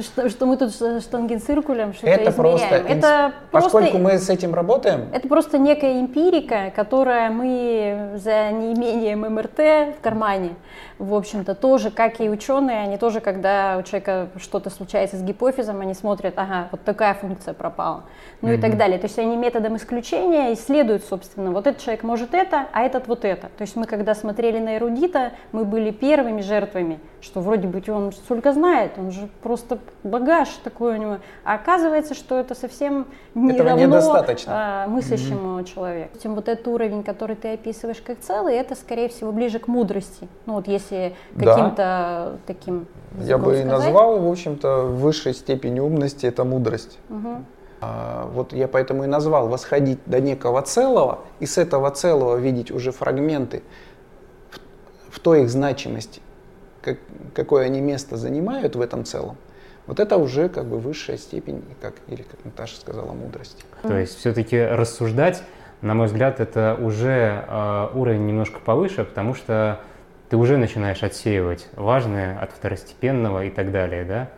что, 0.00 0.28
что 0.28 0.46
мы 0.46 0.56
тут 0.56 0.74
штангенциркулем 0.74 1.92
что-то 1.92 2.08
это 2.08 2.30
измеряем. 2.30 2.34
Просто, 2.34 2.74
это 2.74 3.32
поскольку 3.52 3.90
просто, 3.90 3.98
мы 3.98 4.18
с 4.18 4.28
этим 4.28 4.52
работаем. 4.52 5.08
Это 5.12 5.28
просто 5.28 5.58
некая 5.58 6.00
эмпирика, 6.00 6.72
которая 6.74 7.30
мы 7.30 8.14
за 8.16 8.50
неимением 8.50 9.20
МРТ 9.20 9.96
в 9.96 10.02
кармане, 10.02 10.56
в 10.98 11.14
общем-то, 11.14 11.54
тоже, 11.54 11.90
как 11.90 12.20
и 12.20 12.28
ученые, 12.28 12.80
они 12.80 12.96
тоже, 12.96 13.20
когда 13.20 13.76
у 13.78 13.82
человека 13.82 14.28
что-то 14.38 14.70
случается 14.70 15.16
с 15.16 15.22
гипофизом, 15.22 15.80
они 15.80 15.94
смотрят, 15.94 16.34
ага, 16.36 16.68
вот 16.70 16.82
такая 16.84 17.14
функция 17.14 17.54
пропала, 17.54 18.04
ну 18.40 18.48
mm-hmm. 18.48 18.58
и 18.58 18.60
так 18.60 18.76
далее. 18.76 18.98
То 18.98 19.06
есть 19.06 19.18
они 19.18 19.36
методом 19.36 19.76
исключения 19.76 20.52
исследуют, 20.54 21.04
собственно, 21.04 21.50
вот 21.50 21.66
этот 21.66 21.82
человек 21.82 22.02
может 22.02 22.34
это, 22.34 22.66
а 22.72 22.82
этот 22.82 23.08
вот 23.08 23.24
это. 23.24 23.48
То 23.58 23.62
есть 23.62 23.76
мы 23.76 23.84
когда 23.84 24.14
смотрели 24.14 24.58
на 24.58 24.76
эрудита, 24.76 25.32
мы 25.52 25.64
были 25.64 25.90
первыми 25.90 26.40
жертвами, 26.40 26.98
что 27.26 27.40
вроде 27.40 27.66
бы 27.66 27.82
он 27.92 28.12
столько 28.12 28.52
знает, 28.52 28.92
он 28.96 29.10
же 29.10 29.28
просто 29.42 29.78
багаж 30.04 30.48
такой 30.62 30.94
у 30.94 30.96
него. 30.96 31.18
А 31.44 31.54
оказывается, 31.54 32.14
что 32.14 32.38
это 32.38 32.54
совсем 32.54 33.06
не 33.34 33.52
Этого 33.52 33.70
равно 33.70 34.00
а, 34.46 34.86
мыслящему 34.86 35.58
mm-hmm. 35.58 35.64
человеку. 35.64 36.18
Тем 36.18 36.34
вот 36.36 36.48
этот 36.48 36.66
уровень, 36.68 37.02
который 37.02 37.34
ты 37.34 37.54
описываешь 37.54 38.00
как 38.00 38.20
целый, 38.20 38.54
это, 38.54 38.76
скорее 38.76 39.08
всего, 39.08 39.32
ближе 39.32 39.58
к 39.58 39.66
мудрости. 39.66 40.28
Ну 40.46 40.54
вот 40.54 40.68
если 40.68 41.14
каким-то 41.36 41.76
да. 41.76 42.32
таким 42.46 42.86
Я 43.18 43.38
бы 43.38 43.46
сказать. 43.46 43.64
и 43.64 43.68
назвал, 43.68 44.20
в 44.20 44.30
общем-то, 44.30 44.82
высшей 44.82 45.34
степени 45.34 45.80
умности 45.80 46.26
это 46.26 46.44
мудрость. 46.44 46.98
Угу. 47.10 47.44
А, 47.80 48.30
вот 48.32 48.52
я 48.52 48.68
поэтому 48.68 49.02
и 49.04 49.06
назвал 49.08 49.48
восходить 49.48 49.98
до 50.06 50.20
некого 50.20 50.62
целого, 50.62 51.18
и 51.40 51.46
с 51.46 51.58
этого 51.58 51.90
целого 51.90 52.36
видеть 52.36 52.70
уже 52.70 52.92
фрагменты 52.92 53.62
в 55.10 55.18
той 55.18 55.42
их 55.42 55.50
значимости, 55.50 56.20
как, 56.86 56.98
какое 57.34 57.64
они 57.64 57.80
место 57.80 58.16
занимают 58.16 58.76
в 58.76 58.80
этом 58.80 59.04
целом, 59.04 59.36
вот 59.88 59.98
это 59.98 60.16
уже 60.16 60.48
как 60.48 60.66
бы 60.66 60.78
высшая 60.78 61.18
степень, 61.18 61.64
как, 61.80 61.94
или 62.06 62.22
как 62.22 62.44
Наташа 62.44 62.76
сказала, 62.76 63.12
мудрости. 63.12 63.64
То 63.82 63.98
есть 63.98 64.16
все-таки 64.16 64.60
рассуждать, 64.60 65.42
на 65.82 65.94
мой 65.94 66.06
взгляд, 66.06 66.38
это 66.38 66.78
уже 66.80 67.44
э, 67.46 67.88
уровень 67.94 68.26
немножко 68.26 68.60
повыше, 68.60 69.04
потому 69.04 69.34
что 69.34 69.80
ты 70.28 70.36
уже 70.36 70.56
начинаешь 70.58 71.02
отсеивать 71.02 71.68
важное 71.74 72.38
от 72.38 72.52
второстепенного 72.52 73.44
и 73.44 73.50
так 73.50 73.72
далее, 73.72 74.04
да? 74.04 74.28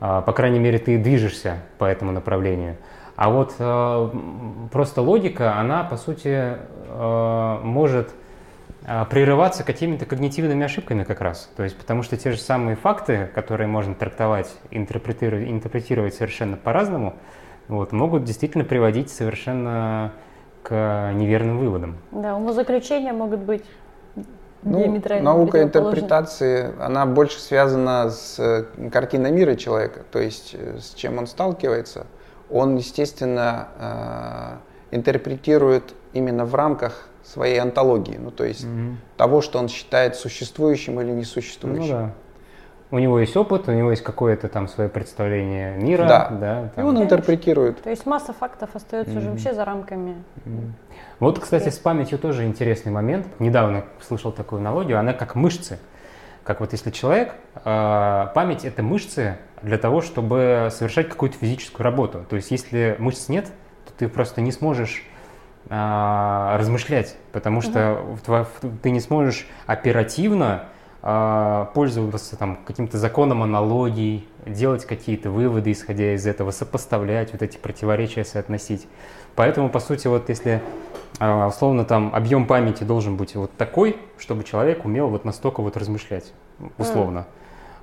Э, 0.00 0.22
по 0.24 0.32
крайней 0.32 0.60
мере, 0.60 0.78
ты 0.78 0.96
движешься 0.96 1.58
по 1.78 1.84
этому 1.84 2.12
направлению. 2.12 2.76
А 3.16 3.30
вот 3.30 3.54
э, 3.58 4.10
просто 4.72 5.02
логика, 5.02 5.56
она, 5.56 5.82
по 5.84 5.96
сути, 5.96 6.56
э, 6.88 7.58
может 7.62 8.10
а, 8.10 8.19
прерываться 9.08 9.62
какими-то 9.62 10.04
когнитивными 10.04 10.64
ошибками 10.64 11.04
как 11.04 11.20
раз. 11.20 11.48
То 11.56 11.62
есть, 11.62 11.76
потому 11.76 12.02
что 12.02 12.16
те 12.16 12.32
же 12.32 12.38
самые 12.38 12.76
факты, 12.76 13.30
которые 13.34 13.68
можно 13.68 13.94
трактовать, 13.94 14.52
интерпретировать, 14.70 15.48
интерпретировать 15.48 16.14
совершенно 16.14 16.56
по-разному, 16.56 17.14
вот, 17.68 17.92
могут 17.92 18.24
действительно 18.24 18.64
приводить 18.64 19.10
совершенно 19.10 20.12
к 20.62 21.12
неверным 21.14 21.58
выводам. 21.58 21.98
Да, 22.10 22.36
умозаключения 22.36 23.12
могут 23.12 23.40
быть 23.40 23.64
ну, 24.62 25.00
наука 25.20 25.62
интерпретации, 25.62 26.72
она 26.80 27.06
больше 27.06 27.40
связана 27.40 28.10
с 28.10 28.38
э, 28.38 28.64
картиной 28.90 29.32
мира 29.32 29.54
человека, 29.54 30.00
то 30.10 30.18
есть 30.18 30.54
э, 30.58 30.78
с 30.78 30.94
чем 30.94 31.18
он 31.18 31.26
сталкивается. 31.26 32.06
Он, 32.50 32.76
естественно, 32.76 33.68
э, 34.90 34.96
интерпретирует 34.96 35.94
именно 36.12 36.44
в 36.44 36.54
рамках 36.54 37.08
своей 37.24 37.58
антологии, 37.58 38.16
ну 38.18 38.30
то 38.30 38.44
есть 38.44 38.64
угу. 38.64 38.96
того, 39.16 39.40
что 39.40 39.58
он 39.58 39.68
считает 39.68 40.16
существующим 40.16 41.00
или 41.00 41.10
несуществующим. 41.10 41.96
Ну, 41.96 42.06
да. 42.06 42.12
У 42.92 42.98
него 42.98 43.20
есть 43.20 43.36
опыт, 43.36 43.68
у 43.68 43.72
него 43.72 43.92
есть 43.92 44.02
какое-то 44.02 44.48
там 44.48 44.66
свое 44.66 44.90
представление 44.90 45.76
мира. 45.76 46.06
Да, 46.06 46.28
да 46.28 46.70
там. 46.74 46.84
и 46.84 46.88
он 46.88 47.00
интерпретирует. 47.00 47.80
То 47.82 47.90
есть 47.90 48.04
масса 48.04 48.32
фактов 48.32 48.70
остается 48.74 49.14
mm 49.14 49.18
уже 49.18 49.30
вообще 49.30 49.54
за 49.54 49.64
рамками. 49.64 50.16
mm 50.44 50.72
Вот, 51.20 51.38
кстати, 51.38 51.68
с 51.68 51.78
памятью 51.78 52.18
тоже 52.18 52.44
интересный 52.44 52.90
момент. 52.90 53.26
Недавно 53.38 53.84
слышал 54.00 54.32
такую 54.32 54.58
аналогию, 54.58 54.98
она 54.98 55.12
как 55.12 55.36
мышцы. 55.36 55.78
Как 56.42 56.58
вот 56.58 56.72
если 56.72 56.90
человек, 56.90 57.34
э, 57.64 58.26
память 58.34 58.64
это 58.64 58.82
мышцы 58.82 59.36
для 59.62 59.78
того, 59.78 60.00
чтобы 60.00 60.68
совершать 60.72 61.08
какую-то 61.08 61.36
физическую 61.36 61.84
работу. 61.84 62.24
То 62.28 62.34
есть 62.34 62.50
если 62.50 62.96
мышц 62.98 63.28
нет, 63.28 63.46
то 63.86 63.92
ты 63.96 64.08
просто 64.08 64.40
не 64.40 64.50
сможешь 64.50 65.04
а, 65.68 66.56
размышлять, 66.58 67.16
потому 67.32 67.60
что 67.60 68.02
угу. 68.02 68.72
ты 68.82 68.90
не 68.90 69.00
сможешь 69.00 69.46
оперативно 69.66 70.64
а, 71.02 71.66
пользоваться 71.74 72.36
там 72.36 72.58
каким-то 72.64 72.98
законом 72.98 73.42
аналогий, 73.42 74.26
делать 74.46 74.84
какие-то 74.84 75.30
выводы, 75.30 75.72
исходя 75.72 76.14
из 76.14 76.26
этого, 76.26 76.50
сопоставлять, 76.50 77.32
вот 77.32 77.42
эти 77.42 77.56
противоречия 77.56 78.24
соотносить. 78.24 78.86
Поэтому, 79.34 79.68
по 79.68 79.80
сути, 79.80 80.08
вот 80.08 80.28
если 80.28 80.62
а, 81.18 81.48
условно 81.48 81.84
там 81.84 82.14
объем 82.14 82.46
памяти 82.46 82.84
должен 82.84 83.16
быть 83.16 83.34
вот 83.34 83.52
такой, 83.56 83.96
чтобы 84.18 84.44
человек 84.44 84.84
умел 84.84 85.08
вот 85.08 85.24
настолько 85.24 85.62
вот 85.62 85.76
размышлять, 85.76 86.32
условно. 86.78 87.18
Mm. 87.18 87.39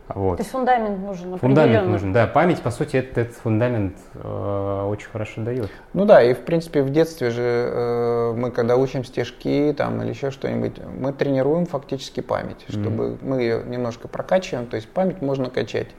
Вот. 0.10 0.38
То 0.38 0.42
есть 0.42 0.52
фундамент 0.52 1.00
нужен 1.00 1.38
Фундамент 1.38 1.88
нужен, 1.88 2.14
да. 2.14 2.28
Память, 2.28 2.62
по 2.62 2.72
сути, 2.72 2.98
этот, 2.98 3.18
этот 3.18 3.36
фундамент 3.36 3.98
э, 4.14 4.86
очень 4.90 5.10
хорошо 5.10 5.42
дает. 5.42 5.70
Ну 5.94 6.06
да, 6.06 6.24
и 6.24 6.34
в 6.34 6.40
принципе 6.40 6.82
в 6.82 6.92
детстве 6.92 7.30
же 7.30 7.42
э, 7.42 8.34
мы, 8.34 8.52
когда 8.52 8.78
учим 8.78 9.04
стежки 9.04 9.74
там, 9.78 10.02
или 10.02 10.10
еще 10.10 10.32
что-нибудь, 10.32 10.80
мы 10.98 11.12
тренируем 11.12 11.66
фактически 11.66 12.22
память, 12.22 12.66
чтобы 12.70 13.04
mm-hmm. 13.04 13.18
мы 13.22 13.42
ее 13.42 13.64
немножко 13.66 14.08
прокачиваем. 14.08 14.68
То 14.68 14.78
есть 14.78 14.88
память 14.90 15.22
можно 15.22 15.50
качать, 15.50 15.90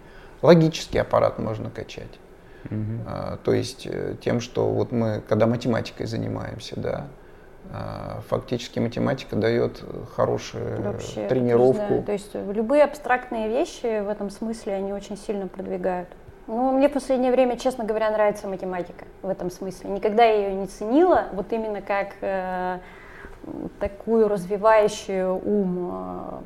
логический 0.40 0.98
аппарат 0.98 1.38
можно 1.38 1.68
качать. 1.68 2.18
Mm-hmm. 2.64 3.34
Э, 3.34 3.36
то 3.44 3.52
есть 3.52 3.86
э, 3.86 4.14
тем, 4.22 4.40
что 4.40 4.68
вот 4.70 4.90
мы, 4.90 5.22
когда 5.28 5.46
математикой 5.46 6.06
занимаемся, 6.06 6.80
да, 6.80 7.08
фактически 8.28 8.78
математика 8.78 9.36
дает 9.36 9.82
хорошую 10.14 10.82
Вообще, 10.82 11.26
тренировку. 11.28 11.96
Да. 11.96 12.02
То 12.02 12.12
есть 12.12 12.34
любые 12.34 12.84
абстрактные 12.84 13.48
вещи 13.48 14.00
в 14.00 14.08
этом 14.08 14.30
смысле 14.30 14.74
они 14.74 14.92
очень 14.92 15.16
сильно 15.16 15.48
продвигают. 15.48 16.08
Ну, 16.48 16.72
мне 16.72 16.88
в 16.88 16.92
последнее 16.92 17.30
время, 17.30 17.58
честно 17.58 17.84
говоря, 17.84 18.10
нравится 18.10 18.48
математика 18.48 19.04
в 19.20 19.28
этом 19.28 19.50
смысле. 19.50 19.90
Никогда 19.90 20.24
я 20.24 20.48
ее 20.48 20.54
не 20.54 20.66
ценила, 20.66 21.26
вот 21.34 21.52
именно 21.52 21.82
как 21.82 22.14
э, 22.22 22.78
такую 23.78 24.28
развивающую 24.28 25.34
ум, 25.34 26.42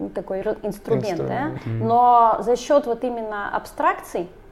э, 0.00 0.08
такой 0.14 0.40
инструмент, 0.40 0.64
инструмент. 0.64 1.28
Да? 1.28 1.50
Но 1.64 2.38
за 2.40 2.56
счет 2.56 2.86
вот 2.86 3.04
именно 3.04 3.48
абстракций, 3.54 4.22
а, 4.22 4.45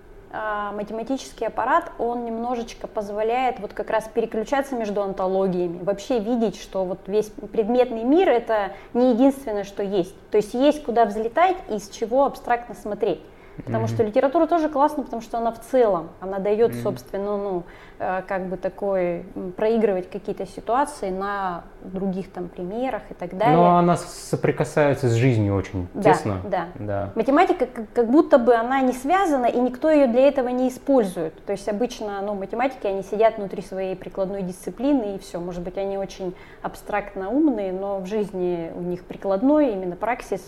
математический 0.73 1.47
аппарат, 1.47 1.93
он 1.99 2.25
немножечко 2.25 2.87
позволяет 2.87 3.61
вот 3.61 3.73
как 3.73 3.91
раз 3.91 4.09
переключаться 4.13 4.75
между 4.75 5.03
антологиями, 5.03 5.83
вообще 5.83 6.19
видеть, 6.19 6.61
что 6.61 6.85
вот 6.85 7.01
весь 7.07 7.31
предметный 7.53 8.05
мир 8.05 8.29
это 8.29 8.73
не 8.95 9.13
единственное, 9.13 9.65
что 9.65 9.83
есть. 9.83 10.15
То 10.31 10.39
есть 10.39 10.55
есть 10.55 10.85
куда 10.85 11.05
взлетать 11.05 11.57
и 11.69 11.79
с 11.79 11.89
чего 11.89 12.25
абстрактно 12.25 12.75
смотреть. 12.75 13.21
Потому 13.65 13.85
mm-hmm. 13.85 13.89
что 13.89 14.03
литература 14.03 14.47
тоже 14.47 14.69
классно, 14.69 15.05
потому 15.05 15.23
что 15.23 15.39
она 15.39 15.53
в 15.53 15.61
целом, 15.61 16.11
она 16.21 16.39
дает, 16.39 16.73
mm-hmm. 16.73 16.83
собственно, 16.83 17.37
ну, 17.37 17.63
э, 17.99 18.23
как 18.27 18.47
бы 18.47 18.57
такой, 18.57 19.25
проигрывать 19.57 20.11
какие-то 20.11 20.47
ситуации 20.47 21.11
на 21.11 21.63
других 21.83 22.31
там 22.31 22.49
примерах 22.49 23.03
и 23.11 23.15
так 23.15 23.37
далее. 23.37 23.57
Но 23.57 23.77
она 23.77 23.97
соприкасается 23.97 25.09
с 25.09 25.13
жизнью 25.13 25.55
очень 25.55 25.87
да, 25.95 26.03
тесно. 26.03 26.41
Да, 26.45 26.69
да. 26.75 27.11
Математика 27.15 27.67
как, 27.67 27.85
как 27.93 28.11
будто 28.11 28.39
бы 28.39 28.55
она 28.55 28.81
не 28.81 28.93
связана, 28.93 29.47
и 29.47 29.59
никто 29.61 29.89
ее 29.91 30.09
для 30.09 30.27
этого 30.27 30.49
не 30.49 30.69
использует. 30.69 31.35
То 31.45 31.53
есть 31.53 31.69
обычно, 31.69 32.21
ну, 32.23 32.35
математики, 32.35 32.87
они 32.87 33.03
сидят 33.03 33.39
внутри 33.39 33.63
своей 33.63 33.95
прикладной 33.95 34.43
дисциплины, 34.43 35.15
и 35.15 35.19
все. 35.19 35.39
Может 35.39 35.63
быть, 35.63 35.79
они 35.79 35.97
очень 35.97 36.35
абстрактно 36.63 37.31
умные, 37.31 37.73
но 37.73 37.99
в 37.99 38.07
жизни 38.07 38.73
у 38.75 38.81
них 38.81 39.05
прикладной, 39.05 39.73
именно 39.73 39.95
праксис 39.95 40.43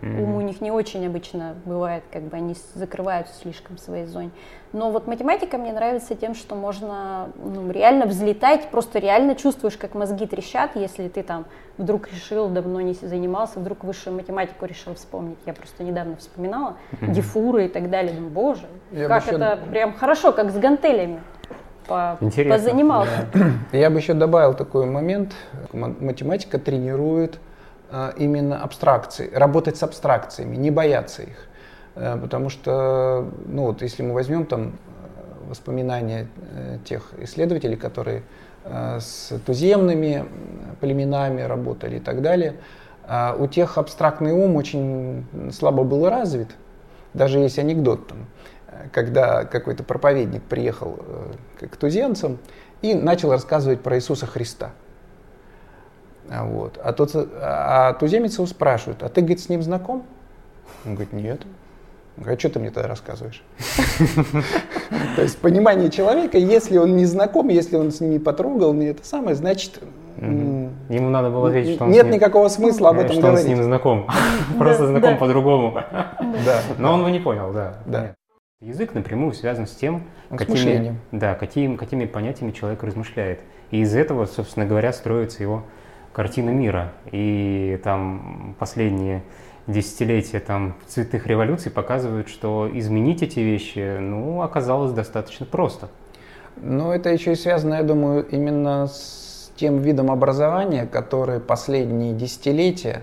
Mm-hmm. 0.00 0.22
Ум 0.22 0.36
у 0.36 0.40
них 0.40 0.60
не 0.60 0.70
очень 0.70 1.06
обычно 1.06 1.54
бывает, 1.64 2.04
как 2.12 2.22
бы 2.22 2.36
они 2.36 2.54
закрываются 2.74 3.34
слишком 3.34 3.76
в 3.76 3.80
своей 3.80 4.06
зоне. 4.06 4.30
Но 4.72 4.90
вот 4.90 5.06
математика 5.06 5.58
мне 5.58 5.72
нравится 5.72 6.14
тем, 6.14 6.34
что 6.34 6.54
можно 6.54 7.30
ну, 7.42 7.70
реально 7.70 8.06
взлетать, 8.06 8.68
просто 8.70 8.98
реально 8.98 9.34
чувствуешь, 9.34 9.76
как 9.76 9.94
мозги 9.94 10.26
трещат, 10.26 10.76
если 10.76 11.08
ты 11.08 11.22
там 11.22 11.46
вдруг 11.78 12.12
решил, 12.12 12.48
давно 12.48 12.80
не 12.80 12.92
занимался, 12.92 13.58
вдруг 13.58 13.82
высшую 13.82 14.14
математику 14.16 14.66
решил 14.66 14.94
вспомнить. 14.94 15.38
Я 15.46 15.54
просто 15.54 15.82
недавно 15.82 16.16
вспоминала, 16.16 16.76
mm-hmm. 16.92 17.10
дифуры 17.12 17.66
и 17.66 17.68
так 17.68 17.90
далее. 17.90 18.12
Думаю, 18.12 18.30
боже, 18.30 18.66
Я 18.92 19.08
как 19.08 19.26
это 19.26 19.58
еще... 19.60 19.70
прям 19.70 19.94
хорошо, 19.94 20.32
как 20.32 20.50
с 20.50 20.56
гантелями. 20.58 21.20
По, 21.88 22.18
позанимался. 22.20 23.26
Я 23.72 23.88
бы 23.88 23.98
еще 23.98 24.12
добавил 24.12 24.52
такой 24.52 24.84
момент. 24.84 25.32
Математика 25.72 26.58
тренирует 26.58 27.40
именно 28.18 28.62
абстракции, 28.62 29.30
работать 29.32 29.76
с 29.76 29.82
абстракциями, 29.82 30.56
не 30.56 30.70
бояться 30.70 31.22
их. 31.22 31.48
Э, 31.98 32.16
потому 32.16 32.48
что, 32.48 33.28
ну 33.46 33.66
вот 33.66 33.82
если 33.82 34.02
мы 34.02 34.14
возьмем 34.14 34.46
там 34.46 34.68
э, 34.68 35.48
воспоминания 35.48 36.28
э, 36.52 36.78
тех 36.84 37.12
исследователей, 37.18 37.76
которые 37.76 38.22
с 38.64 39.32
туземными 39.46 40.26
племенами 40.80 41.40
работали 41.40 41.96
и 41.96 42.00
так 42.00 42.20
далее, 42.20 42.56
а 43.04 43.34
у 43.38 43.46
тех 43.46 43.78
абстрактный 43.78 44.32
ум 44.32 44.56
очень 44.56 45.24
слабо 45.52 45.84
был 45.84 46.06
развит. 46.06 46.50
Даже 47.14 47.38
есть 47.38 47.58
анекдот, 47.58 48.08
там, 48.08 48.26
когда 48.92 49.44
какой-то 49.44 49.84
проповедник 49.84 50.42
приехал 50.42 50.98
к 51.58 51.76
туземцам 51.76 52.38
и 52.82 52.92
начал 52.92 53.30
рассказывать 53.30 53.80
про 53.80 53.96
Иисуса 53.96 54.26
Христа. 54.26 54.72
А 56.30 56.44
вот. 56.44 56.78
А, 56.82 56.92
тот, 56.92 57.12
а 57.14 57.94
туземец 57.94 58.34
его 58.34 58.46
спрашивает, 58.46 59.02
а 59.02 59.08
ты, 59.08 59.20
говорит, 59.20 59.40
с 59.40 59.48
ним 59.48 59.62
знаком? 59.62 60.04
Он 60.84 60.94
говорит, 60.94 61.12
нет. 61.12 61.42
Он 62.16 62.24
говорит, 62.24 62.38
а 62.38 62.40
что 62.40 62.50
ты 62.50 62.58
мне 62.58 62.70
тогда 62.70 62.88
рассказываешь? 62.88 63.42
То 65.16 65.22
есть 65.22 65.38
понимание 65.38 65.90
человека, 65.90 66.36
если 66.36 66.76
он 66.76 66.96
не 66.96 67.06
знаком, 67.06 67.48
если 67.48 67.76
он 67.76 67.92
с 67.92 68.00
ним 68.00 68.10
не 68.10 68.18
потрогал, 68.18 68.72
не 68.74 68.86
это 68.86 69.04
самое, 69.04 69.36
значит... 69.36 69.80
Ему 70.20 71.10
надо 71.10 71.30
было 71.30 71.46
ответить, 71.46 71.76
что 71.76 71.84
он 71.84 71.92
Нет 71.92 72.10
никакого 72.10 72.48
смысла 72.48 72.90
об 72.90 72.98
этом 72.98 73.20
говорить. 73.20 73.20
Что 73.20 73.30
он 73.30 73.38
с 73.38 73.44
ним 73.44 73.62
знаком. 73.62 74.08
Просто 74.58 74.88
знаком 74.88 75.16
по-другому. 75.16 75.74
Да. 75.74 76.60
Но 76.76 76.94
он 76.94 77.00
его 77.00 77.08
не 77.08 77.20
понял, 77.20 77.52
да. 77.52 77.78
Да. 77.86 78.14
Язык 78.60 78.94
напрямую 78.94 79.32
связан 79.34 79.68
с 79.68 79.70
тем, 79.70 80.02
какими, 80.36 80.96
да, 81.12 81.36
какими, 81.36 81.76
какими 81.76 82.06
понятиями 82.06 82.50
человек 82.50 82.82
размышляет. 82.82 83.42
И 83.70 83.82
из 83.82 83.94
этого, 83.94 84.26
собственно 84.26 84.66
говоря, 84.66 84.92
строится 84.92 85.44
его 85.44 85.62
картина 86.18 86.50
мира. 86.50 86.94
И 87.12 87.80
там 87.84 88.56
последние 88.58 89.22
десятилетия 89.68 90.40
там, 90.40 90.74
цветных 90.88 91.28
революций 91.28 91.70
показывают, 91.70 92.28
что 92.28 92.68
изменить 92.74 93.22
эти 93.22 93.38
вещи 93.38 93.98
ну, 94.00 94.42
оказалось 94.42 94.90
достаточно 94.90 95.46
просто. 95.46 95.88
Ну, 96.56 96.90
это 96.90 97.10
еще 97.10 97.34
и 97.34 97.36
связано, 97.36 97.74
я 97.74 97.84
думаю, 97.84 98.26
именно 98.32 98.88
с 98.88 99.52
тем 99.54 99.78
видом 99.78 100.10
образования, 100.10 100.88
которые 100.90 101.38
последние 101.38 102.14
десятилетия 102.14 103.02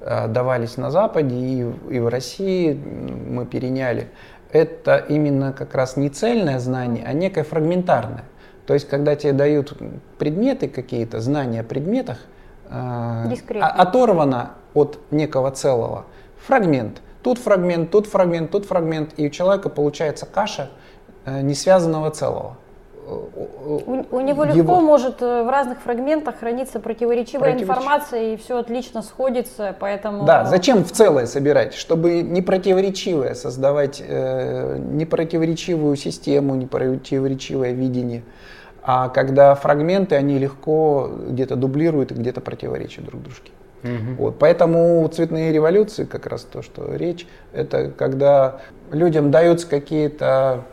э, 0.00 0.26
давались 0.26 0.76
на 0.76 0.90
Западе 0.90 1.36
и, 1.36 1.60
и 1.90 2.00
в 2.00 2.08
России 2.08 2.74
мы 2.74 3.46
переняли. 3.46 4.08
Это 4.50 4.96
именно 4.96 5.52
как 5.52 5.76
раз 5.76 5.96
не 5.96 6.08
цельное 6.08 6.58
знание, 6.58 7.04
а 7.06 7.12
некое 7.12 7.44
фрагментарное. 7.44 8.24
То 8.66 8.74
есть, 8.74 8.88
когда 8.88 9.14
тебе 9.14 9.32
дают 9.32 9.80
предметы 10.18 10.66
какие-то, 10.66 11.20
знания 11.20 11.60
о 11.60 11.64
предметах, 11.64 12.18
э, 12.70 13.58
оторвано 13.60 14.50
от 14.74 14.98
некого 15.10 15.50
целого. 15.50 16.04
Фрагмент. 16.46 17.00
Тут 17.22 17.38
фрагмент, 17.38 17.90
тут 17.90 18.06
фрагмент, 18.06 18.50
тут 18.50 18.64
фрагмент. 18.64 19.10
И 19.16 19.26
у 19.26 19.30
человека 19.30 19.68
получается 19.68 20.26
каша 20.26 20.70
э, 21.24 21.40
несвязанного 21.42 22.10
целого. 22.10 22.56
У, 23.08 24.04
у 24.10 24.20
него 24.20 24.44
легко 24.44 24.58
его... 24.58 24.80
может 24.80 25.22
э, 25.22 25.42
в 25.42 25.48
разных 25.48 25.80
фрагментах 25.80 26.38
храниться 26.40 26.78
противоречивая 26.78 27.52
Противоречив... 27.52 27.68
информация, 27.70 28.34
и 28.34 28.36
все 28.36 28.58
отлично 28.58 29.00
сходится, 29.02 29.74
поэтому... 29.80 30.24
Да, 30.26 30.44
зачем 30.44 30.84
в 30.84 30.92
целое 30.92 31.24
собирать? 31.26 31.72
Чтобы 31.72 32.20
не 32.20 32.42
противоречивое 32.42 33.34
создавать, 33.34 34.02
э, 34.06 34.76
непротиворечивую 34.78 35.96
систему, 35.96 36.54
непротиворечивое 36.56 37.72
видение. 37.72 38.24
А 38.82 39.08
когда 39.08 39.54
фрагменты, 39.54 40.14
они 40.14 40.38
легко 40.38 41.10
где-то 41.28 41.56
дублируют 41.56 42.12
и 42.12 42.14
где-то 42.14 42.40
противоречат 42.40 43.04
друг 43.04 43.22
дружке. 43.22 43.52
Угу. 43.84 44.14
Вот, 44.18 44.38
поэтому 44.38 45.06
цветные 45.08 45.52
революции, 45.52 46.04
как 46.04 46.26
раз 46.26 46.42
то, 46.42 46.62
что 46.62 46.94
речь, 46.94 47.26
это 47.52 47.90
когда 47.90 48.60
людям 48.90 49.30
даются 49.30 49.68
какие-то 49.68 50.64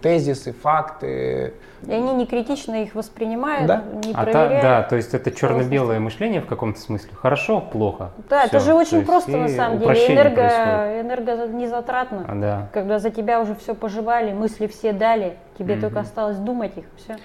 тезисы, 0.00 0.52
факты. 0.52 1.54
И 1.86 1.92
они 1.92 2.14
не 2.14 2.26
критично 2.26 2.82
их 2.82 2.94
воспринимают, 2.94 3.66
да? 3.66 3.84
не 4.04 4.12
а 4.12 4.22
проверяют. 4.22 4.62
Та, 4.62 4.80
да, 4.80 4.82
то 4.82 4.96
есть 4.96 5.14
это 5.14 5.30
черно-белое 5.32 5.98
мышление 5.98 6.40
в 6.40 6.46
каком-то 6.46 6.80
смысле. 6.80 7.10
Хорошо, 7.14 7.60
плохо. 7.60 8.12
Да, 8.28 8.46
все. 8.46 8.56
это 8.56 8.60
же 8.60 8.74
очень 8.74 9.00
то 9.00 9.06
просто 9.06 9.36
на 9.36 9.48
самом 9.48 9.78
деле. 9.78 10.06
Энерго, 10.06 11.00
энерго 11.00 11.46
не 11.48 11.66
затратно. 11.66 12.24
А, 12.28 12.34
да. 12.34 12.68
Когда 12.72 12.98
за 12.98 13.10
тебя 13.10 13.40
уже 13.40 13.54
все 13.56 13.74
пожевали, 13.74 14.32
мысли 14.32 14.66
все 14.66 14.92
дали, 14.92 15.36
тебе 15.58 15.74
угу. 15.74 15.82
только 15.82 16.00
осталось 16.00 16.36
думать 16.36 16.76
их, 16.76 16.84
все 16.96 17.16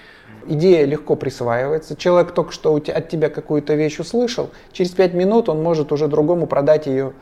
идея 0.46 0.84
легко 0.86 1.16
присваивается. 1.16 1.96
Человек 1.96 2.32
только 2.32 2.52
что 2.52 2.74
от 2.74 3.08
тебя 3.08 3.28
какую-то 3.28 3.74
вещь 3.74 3.98
услышал, 3.98 4.50
через 4.72 4.90
пять 4.90 5.14
минут 5.14 5.48
он 5.48 5.62
может 5.62 5.92
уже 5.92 6.08
другому 6.08 6.46
продать 6.46 6.86
ее 6.86 7.12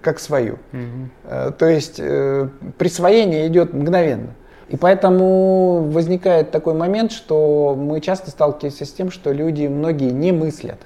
как 0.00 0.18
свою. 0.18 0.58
Угу. 0.72 1.52
То 1.58 1.66
есть 1.66 1.98
э, 1.98 2.48
присвоение 2.78 3.46
идет 3.46 3.72
мгновенно. 3.72 4.34
И 4.72 4.76
поэтому 4.78 5.82
возникает 5.90 6.50
такой 6.50 6.72
момент, 6.72 7.12
что 7.12 7.76
мы 7.78 8.00
часто 8.00 8.30
сталкиваемся 8.30 8.86
с 8.86 8.92
тем, 8.92 9.10
что 9.10 9.30
люди, 9.30 9.66
многие 9.66 10.10
не 10.12 10.32
мыслят. 10.32 10.80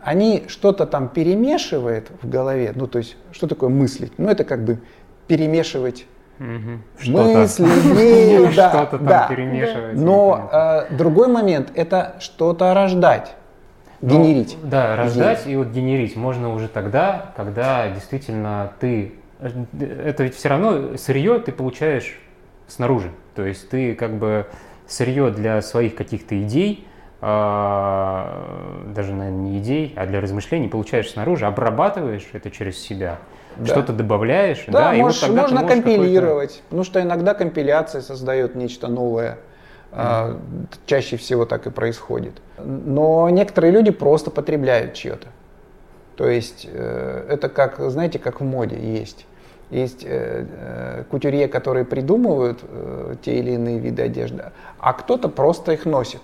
Они 0.00 0.44
что-то 0.46 0.86
там 0.86 1.08
перемешивают 1.08 2.06
в 2.22 2.28
голове. 2.28 2.70
Ну, 2.76 2.86
то 2.86 2.98
есть, 2.98 3.16
что 3.32 3.48
такое 3.48 3.68
мыслить? 3.68 4.12
Ну, 4.16 4.28
это 4.28 4.44
как 4.44 4.64
бы 4.64 4.78
перемешивать 5.26 6.06
Угу. 6.38 7.12
Мысли, 7.12 7.64
идеи, 7.92 8.52
да, 8.56 8.70
что-то 8.70 8.98
там 8.98 9.06
да. 9.06 9.26
перемешивать. 9.28 9.94
Но 9.94 10.48
э, 10.50 10.94
другой 10.96 11.28
момент– 11.28 11.70
это 11.74 12.16
что-то 12.20 12.74
рождать, 12.74 13.34
ну, 14.00 14.08
генерить. 14.08 14.56
Да, 14.64 14.96
рождать 14.96 15.46
и 15.46 15.54
вот 15.54 15.68
генерить 15.68 16.16
можно 16.16 16.52
уже 16.52 16.66
тогда, 16.68 17.32
когда 17.36 17.90
действительно 17.90 18.72
ты… 18.80 19.12
Это 19.40 20.24
ведь 20.24 20.34
все 20.34 20.48
равно 20.48 20.96
сырье 20.96 21.38
ты 21.38 21.52
получаешь 21.52 22.18
снаружи. 22.72 23.10
То 23.34 23.44
есть 23.44 23.68
ты 23.68 23.94
как 23.94 24.14
бы 24.14 24.46
сырье 24.86 25.30
для 25.30 25.62
своих 25.62 25.94
каких-то 25.94 26.40
идей, 26.42 26.86
э, 27.20 27.24
даже, 28.94 29.14
наверное, 29.14 29.30
не 29.30 29.58
идей, 29.58 29.94
а 29.96 30.06
для 30.06 30.20
размышлений 30.20 30.68
получаешь 30.68 31.10
снаружи, 31.10 31.46
обрабатываешь 31.46 32.28
это 32.32 32.50
через 32.50 32.78
себя– 32.78 33.18
да. 33.56 33.66
что-то 33.66 33.92
добавляешь. 33.92 34.64
Да, 34.66 34.90
да 34.90 34.92
можешь, 34.92 35.22
и 35.22 35.26
вот 35.26 35.36
можно 35.36 35.66
компилировать, 35.66 36.62
потому 36.64 36.84
что 36.84 37.00
иногда 37.00 37.34
компиляция 37.34 38.00
создает 38.02 38.54
нечто 38.54 38.88
новое. 38.88 39.38
Mm-hmm. 39.92 40.40
чаще 40.86 41.18
всего 41.18 41.44
так 41.44 41.66
и 41.66 41.70
происходит. 41.70 42.32
Но 42.56 43.28
некоторые 43.28 43.72
люди 43.72 43.90
просто 43.90 44.30
потребляют 44.30 44.94
чье-то. 44.94 45.28
То 46.16 46.30
есть 46.30 46.66
э, 46.66 47.26
это 47.28 47.50
как, 47.50 47.78
знаете, 47.90 48.18
как 48.18 48.40
в 48.40 48.44
моде 48.44 48.78
есть. 48.80 49.26
Есть 49.72 50.04
э, 50.04 50.44
э, 50.48 51.04
кутюрье, 51.10 51.48
которые 51.48 51.86
придумывают 51.86 52.60
э, 52.62 53.14
те 53.22 53.38
или 53.38 53.52
иные 53.52 53.78
виды 53.78 54.02
одежды, 54.02 54.44
а 54.78 54.92
кто-то 54.92 55.30
просто 55.30 55.72
их 55.72 55.86
носит. 55.86 56.20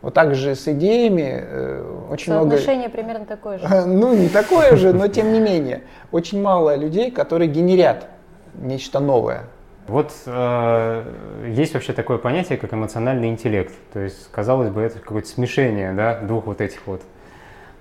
Вот 0.00 0.14
так 0.14 0.36
же 0.36 0.54
с 0.54 0.68
идеями 0.68 1.42
э, 1.44 2.06
очень 2.12 2.32
много... 2.32 2.50
Соотношение 2.50 2.88
примерно 2.88 3.26
такое 3.26 3.58
же. 3.58 3.66
Ну, 3.86 4.14
не 4.14 4.28
такое 4.28 4.76
же, 4.76 4.92
но 4.92 5.08
тем 5.08 5.32
не 5.32 5.40
менее. 5.40 5.82
Очень 6.12 6.40
мало 6.40 6.76
людей, 6.76 7.10
которые 7.10 7.50
генерят 7.50 8.06
нечто 8.54 9.00
новое. 9.00 9.46
Вот 9.88 10.12
э, 10.26 11.04
есть 11.48 11.74
вообще 11.74 11.94
такое 11.94 12.18
понятие, 12.18 12.58
как 12.58 12.72
эмоциональный 12.74 13.28
интеллект. 13.28 13.74
То 13.92 13.98
есть, 13.98 14.30
казалось 14.30 14.70
бы, 14.70 14.82
это 14.82 15.00
какое-то 15.00 15.26
смешение 15.26 15.92
да, 15.94 16.20
двух 16.20 16.46
вот 16.46 16.60
этих 16.60 16.86
вот 16.86 17.02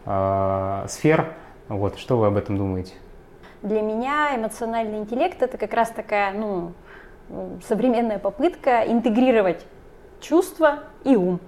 э, 0.07 0.85
сфер. 0.89 1.33
Вот, 1.69 1.99
что 1.99 2.17
вы 2.17 2.25
об 2.27 2.37
этом 2.37 2.57
думаете? 2.57 2.93
Для 3.63 3.81
меня 3.81 4.35
эмоциональный 4.35 4.99
интеллект 4.99 5.41
это 5.41 5.57
как 5.57 5.73
раз 5.73 5.89
такая, 5.89 6.33
ну, 6.33 6.73
современная 7.65 8.19
попытка 8.19 8.83
интегрировать 8.85 9.65
чувства 10.19 10.79
и 11.03 11.15
ум. 11.15 11.39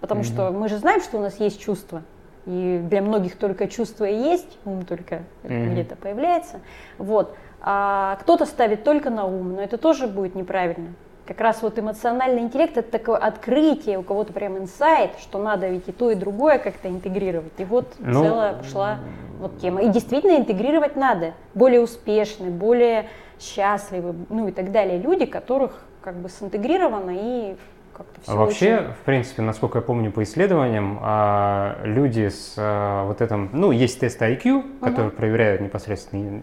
Потому 0.00 0.22
mm-hmm. 0.22 0.24
что 0.24 0.50
мы 0.50 0.68
же 0.68 0.78
знаем, 0.78 1.00
что 1.02 1.18
у 1.18 1.20
нас 1.20 1.38
есть 1.38 1.60
чувства. 1.60 2.02
И 2.46 2.80
для 2.82 3.02
многих 3.02 3.36
только 3.36 3.68
чувство 3.68 4.06
и 4.06 4.14
есть, 4.14 4.58
ум 4.64 4.84
только 4.86 5.22
mm-hmm. 5.42 5.72
где-то 5.72 5.96
появляется. 5.96 6.60
Вот. 6.96 7.36
А 7.60 8.16
кто-то 8.22 8.46
ставит 8.46 8.82
только 8.82 9.10
на 9.10 9.26
ум, 9.26 9.54
но 9.54 9.62
это 9.62 9.76
тоже 9.76 10.08
будет 10.08 10.34
неправильно. 10.34 10.94
Как 11.30 11.40
раз 11.42 11.62
вот 11.62 11.78
эмоциональный 11.78 12.42
интеллект 12.42 12.76
это 12.76 12.90
такое 12.90 13.16
открытие, 13.16 14.00
у 14.00 14.02
кого-то 14.02 14.32
прям 14.32 14.58
инсайт, 14.58 15.12
что 15.20 15.38
надо 15.38 15.68
ведь 15.68 15.86
и 15.86 15.92
то, 15.92 16.10
и 16.10 16.16
другое 16.16 16.58
как-то 16.58 16.88
интегрировать. 16.88 17.52
И 17.58 17.64
вот 17.64 17.94
ну, 18.00 18.24
целая 18.24 18.54
пошла 18.54 18.98
вот 19.38 19.60
тема. 19.60 19.80
И 19.82 19.90
действительно 19.90 20.36
интегрировать 20.38 20.96
надо. 20.96 21.34
Более 21.54 21.82
успешные, 21.82 22.50
более 22.50 23.06
счастливые, 23.38 24.16
ну 24.28 24.48
и 24.48 24.50
так 24.50 24.72
далее 24.72 24.98
люди, 24.98 25.24
которых 25.24 25.84
как 26.02 26.16
бы 26.16 26.28
синтегрировано 26.28 27.12
и 27.14 27.54
как-то 27.92 28.20
все. 28.22 28.36
Вообще, 28.36 28.74
очень... 28.78 28.92
в 28.94 28.98
принципе, 29.04 29.42
насколько 29.42 29.78
я 29.78 29.82
помню 29.82 30.10
по 30.10 30.24
исследованиям, 30.24 30.98
а, 31.00 31.78
люди 31.84 32.28
с 32.28 32.54
а, 32.56 33.06
вот 33.06 33.20
этим, 33.20 33.50
ну, 33.52 33.70
есть 33.70 34.00
тест 34.00 34.20
IQ, 34.20 34.42
uh-huh. 34.42 34.80
который 34.80 35.10
проверяет 35.12 35.60
непосредственно 35.60 36.40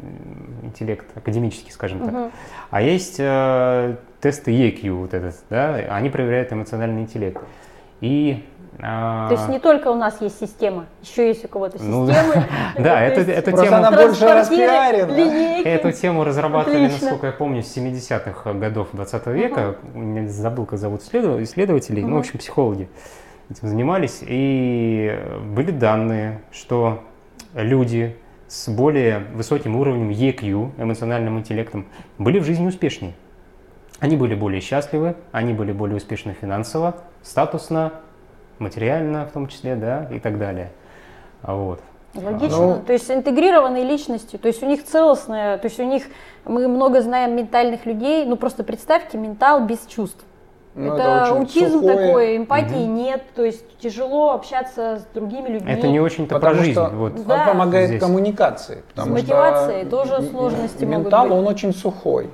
интеллект, 0.63 1.05
академический, 1.15 1.73
скажем 1.73 1.99
так, 1.99 2.31
а 2.69 2.81
есть 2.81 3.17
а, 3.19 3.97
тесты 4.21 4.51
EQ, 4.51 4.91
вот 4.91 5.13
этот, 5.13 5.35
да, 5.49 5.75
они 5.75 6.09
проверяют 6.09 6.51
эмоциональный 6.51 7.01
интеллект. 7.01 7.41
И 8.01 8.43
то 8.79 9.29
есть 9.31 9.49
не 9.49 9.57
только 9.57 9.87
у 9.87 9.95
нас 9.95 10.21
есть 10.21 10.39
система, 10.39 10.85
еще 11.01 11.27
есть 11.27 11.43
у 11.43 11.47
кого-то 11.47 11.81
ну 11.81 12.07
системы. 12.07 12.45
Да, 12.77 13.01
это 13.01 13.21
эту 13.31 13.51
тему... 13.51 13.75
она 13.75 13.91
больше 13.91 14.25
распиарена. 14.25 15.67
Эту 15.67 15.91
тему 15.91 16.23
разрабатывали, 16.23 16.87
насколько 16.87 17.27
я 17.27 17.33
помню, 17.33 17.63
с 17.63 17.75
70-х 17.75 18.53
годов 18.53 18.89
20 18.93 19.27
века. 19.27 19.77
Я 19.95 20.27
забыл, 20.27 20.65
как 20.65 20.77
зовут 20.77 21.01
исследователей, 21.01 22.03
ну, 22.03 22.17
в 22.17 22.19
общем, 22.19 22.37
психологи 22.37 22.87
этим 23.49 23.67
занимались. 23.67 24.19
И 24.21 25.19
были 25.55 25.71
данные, 25.71 26.41
что 26.51 27.03
люди 27.53 28.15
с 28.47 28.69
более 28.69 29.19
высоким 29.33 29.75
уровнем 29.75 30.09
EQ, 30.09 30.81
эмоциональным 30.81 31.39
интеллектом, 31.39 31.85
были 32.17 32.39
в 32.39 32.45
жизни 32.45 32.67
успешнее. 32.67 33.13
Они 33.99 34.15
были 34.15 34.35
более 34.35 34.61
счастливы, 34.61 35.15
они 35.31 35.53
были 35.53 35.71
более 35.71 35.97
успешны 35.97 36.33
финансово, 36.39 36.97
статусно, 37.23 37.93
материально 38.59 39.25
в 39.25 39.31
том 39.31 39.47
числе, 39.47 39.75
да, 39.75 40.07
и 40.11 40.19
так 40.19 40.37
далее. 40.37 40.71
Вот. 41.41 41.81
Логично. 42.13 42.57
Ну, 42.57 42.81
то 42.85 42.93
есть 42.93 43.09
интегрированные 43.11 43.83
личности, 43.83 44.37
то 44.37 44.47
есть 44.47 44.63
у 44.63 44.65
них 44.65 44.83
целостная, 44.83 45.57
то 45.57 45.67
есть 45.67 45.79
у 45.79 45.83
них, 45.83 46.03
мы 46.45 46.67
много 46.67 47.01
знаем 47.01 47.35
ментальных 47.35 47.85
людей, 47.85 48.25
ну 48.25 48.37
просто 48.37 48.63
представьте 48.63 49.17
ментал 49.17 49.65
без 49.65 49.85
чувств. 49.85 50.23
Ну, 50.73 50.93
это, 50.93 51.03
это 51.03 51.25
аутизм 51.29 51.79
сухое. 51.79 52.07
такой, 52.07 52.37
эмпатии 52.37 52.83
угу. 52.83 52.91
нет, 52.91 53.23
то 53.35 53.43
есть 53.43 53.79
тяжело 53.79 54.33
общаться 54.33 54.99
с 54.99 55.07
другими 55.13 55.49
людьми. 55.49 55.71
Это 55.71 55.87
не 55.87 55.99
очень-то 55.99 56.39
про 56.39 56.53
жизнь. 56.53 56.73
Что 56.73 56.89
вот. 56.89 57.25
Да. 57.25 57.41
Он 57.41 57.47
помогает 57.47 57.87
здесь. 57.89 57.99
коммуникации. 57.99 58.83
С 58.95 59.05
мотивацией 59.05 59.85
тоже 59.85 60.21
сложности 60.21 60.85
ментал, 60.85 61.23
могут 61.23 61.37
быть. 61.37 61.47
он 61.47 61.53
очень 61.53 61.73
сухой. 61.73 62.29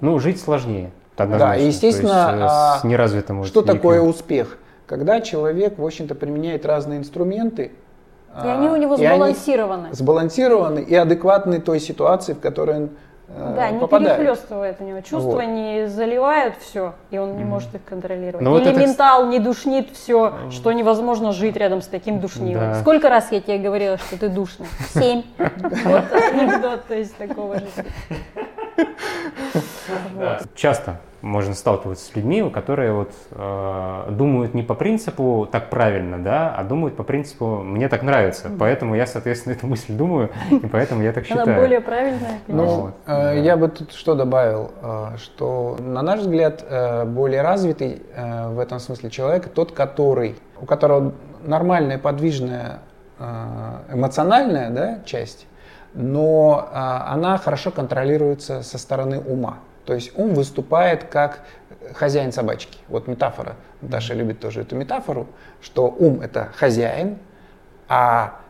Ну, 0.00 0.18
жить 0.18 0.40
сложнее. 0.40 0.90
Да, 1.16 1.54
естественно, 1.54 2.30
есть, 2.32 2.78
э, 2.78 2.80
с 2.80 2.84
неразвитым 2.84 3.44
что 3.44 3.62
такое 3.62 4.00
успех? 4.00 4.58
когда 4.86 5.20
человек, 5.20 5.78
в 5.78 5.84
общем-то, 5.84 6.14
применяет 6.14 6.66
разные 6.66 6.98
инструменты. 6.98 7.72
И 8.42 8.48
они 8.48 8.68
у 8.68 8.76
него 8.76 8.96
сбалансированы. 8.96 9.88
Сбалансированы 9.92 10.80
и 10.80 10.94
адекватны 10.94 11.60
той 11.60 11.78
ситуации, 11.78 12.32
в 12.32 12.40
которой 12.40 12.76
он 12.76 12.90
э, 13.28 13.54
да, 13.56 13.78
попадает. 13.78 14.18
не 14.18 14.24
перехлестывает 14.24 14.80
у 14.80 14.84
него 14.84 15.00
чувства, 15.02 15.30
вот. 15.30 15.44
не 15.44 15.86
заливают 15.86 16.56
все, 16.56 16.94
и 17.12 17.18
он 17.18 17.36
не 17.36 17.44
mm. 17.44 17.46
может 17.46 17.72
их 17.76 17.84
контролировать. 17.84 18.42
Но 18.44 18.50
ну, 18.50 18.56
Или 18.56 18.64
вот 18.64 18.72
это... 18.72 18.80
ментал 18.80 19.28
не 19.28 19.38
душнит 19.38 19.90
все, 19.92 20.32
что 20.50 20.72
невозможно 20.72 21.30
жить 21.30 21.56
рядом 21.56 21.80
с 21.80 21.86
таким 21.86 22.18
душнилом. 22.18 22.72
Да. 22.72 22.80
Сколько 22.80 23.08
раз 23.08 23.30
я 23.30 23.40
тебе 23.40 23.58
говорила, 23.58 23.98
что 23.98 24.18
ты 24.18 24.28
душный? 24.28 24.66
Семь. 24.92 25.22
Вот 25.38 26.04
анекдот, 26.12 26.86
то 26.88 26.94
есть 26.94 27.16
такого 27.16 27.60
же. 27.60 27.66
Часто 30.54 31.00
можно 31.24 31.54
сталкиваться 31.54 32.04
с 32.04 32.14
людьми, 32.14 32.48
которые 32.50 32.92
вот 32.92 33.12
э, 33.30 34.06
думают 34.10 34.54
не 34.54 34.62
по 34.62 34.74
принципу 34.74 35.48
так 35.50 35.70
правильно, 35.70 36.22
да, 36.22 36.54
а 36.54 36.62
думают 36.62 36.96
по 36.96 37.02
принципу 37.02 37.62
мне 37.62 37.88
так 37.88 38.02
нравится, 38.02 38.50
поэтому 38.58 38.94
я, 38.94 39.06
соответственно, 39.06 39.54
эту 39.56 39.66
мысль 39.66 39.94
думаю, 39.94 40.30
и 40.50 40.66
поэтому 40.66 41.02
я 41.02 41.12
так 41.12 41.24
считаю. 41.24 41.44
Она 41.44 41.56
более 41.56 41.80
правильная, 41.80 42.40
конечно. 42.46 42.66
Ну, 42.66 42.88
э, 42.88 42.92
да. 43.06 43.32
я 43.32 43.56
бы 43.56 43.68
тут 43.68 43.92
что 43.92 44.14
добавил, 44.14 44.70
э, 44.82 45.16
что 45.16 45.76
на 45.80 46.02
наш 46.02 46.20
взгляд 46.20 46.62
э, 46.68 47.04
более 47.06 47.40
развитый 47.40 48.02
э, 48.14 48.48
в 48.50 48.58
этом 48.58 48.78
смысле 48.78 49.08
человек 49.10 49.48
тот, 49.48 49.72
который 49.72 50.36
у 50.60 50.66
которого 50.66 51.14
нормальная 51.42 51.98
подвижная 51.98 52.80
э, 53.18 53.24
эмоциональная 53.92 54.70
да, 54.70 54.98
часть, 55.06 55.46
но 55.94 56.68
э, 56.70 56.76
она 56.76 57.38
хорошо 57.38 57.70
контролируется 57.70 58.62
со 58.62 58.76
стороны 58.76 59.20
ума. 59.20 59.58
То 59.84 59.94
есть 59.94 60.12
ум 60.16 60.34
выступает 60.34 61.04
как 61.04 61.40
хозяин 61.94 62.32
собачки. 62.32 62.78
Вот 62.88 63.06
метафора. 63.08 63.56
Даша 63.82 64.14
любит 64.14 64.40
тоже 64.40 64.62
эту 64.62 64.76
метафору, 64.76 65.26
что 65.60 65.88
ум 65.88 66.20
это 66.20 66.48
хозяин, 66.56 67.18
а 67.88 68.40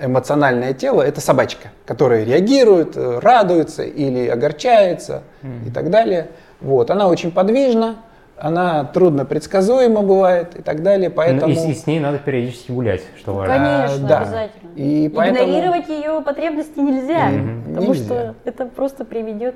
эмоциональное 0.00 0.74
тело 0.74 1.02
это 1.02 1.20
собачка, 1.20 1.68
которая 1.86 2.24
реагирует, 2.24 2.96
радуется 2.96 3.84
или 3.84 4.26
огорчается 4.26 5.22
mm. 5.42 5.68
и 5.68 5.70
так 5.70 5.90
далее. 5.90 6.28
Вот. 6.60 6.90
Она 6.90 7.06
очень 7.08 7.30
подвижна, 7.30 7.96
она 8.36 8.84
трудно 8.84 9.24
предсказуема 9.24 10.02
бывает 10.02 10.56
и 10.58 10.62
так 10.62 10.82
далее, 10.82 11.10
поэтому... 11.10 11.52
И, 11.52 11.70
и 11.70 11.74
с 11.74 11.86
ней 11.86 12.00
надо 12.00 12.18
периодически 12.18 12.72
гулять, 12.72 13.02
что 13.16 13.34
важно. 13.34 13.54
Конечно, 13.54 14.08
да. 14.08 14.20
обязательно. 14.20 14.70
И 14.74 15.08
поэтому... 15.14 15.48
Игнорировать 15.48 15.88
ее 15.88 16.20
потребности 16.22 16.80
нельзя, 16.80 17.30
mm-hmm. 17.30 17.68
потому 17.68 17.88
нельзя. 17.88 18.04
что 18.04 18.34
это 18.44 18.66
просто 18.66 19.04
приведет 19.04 19.54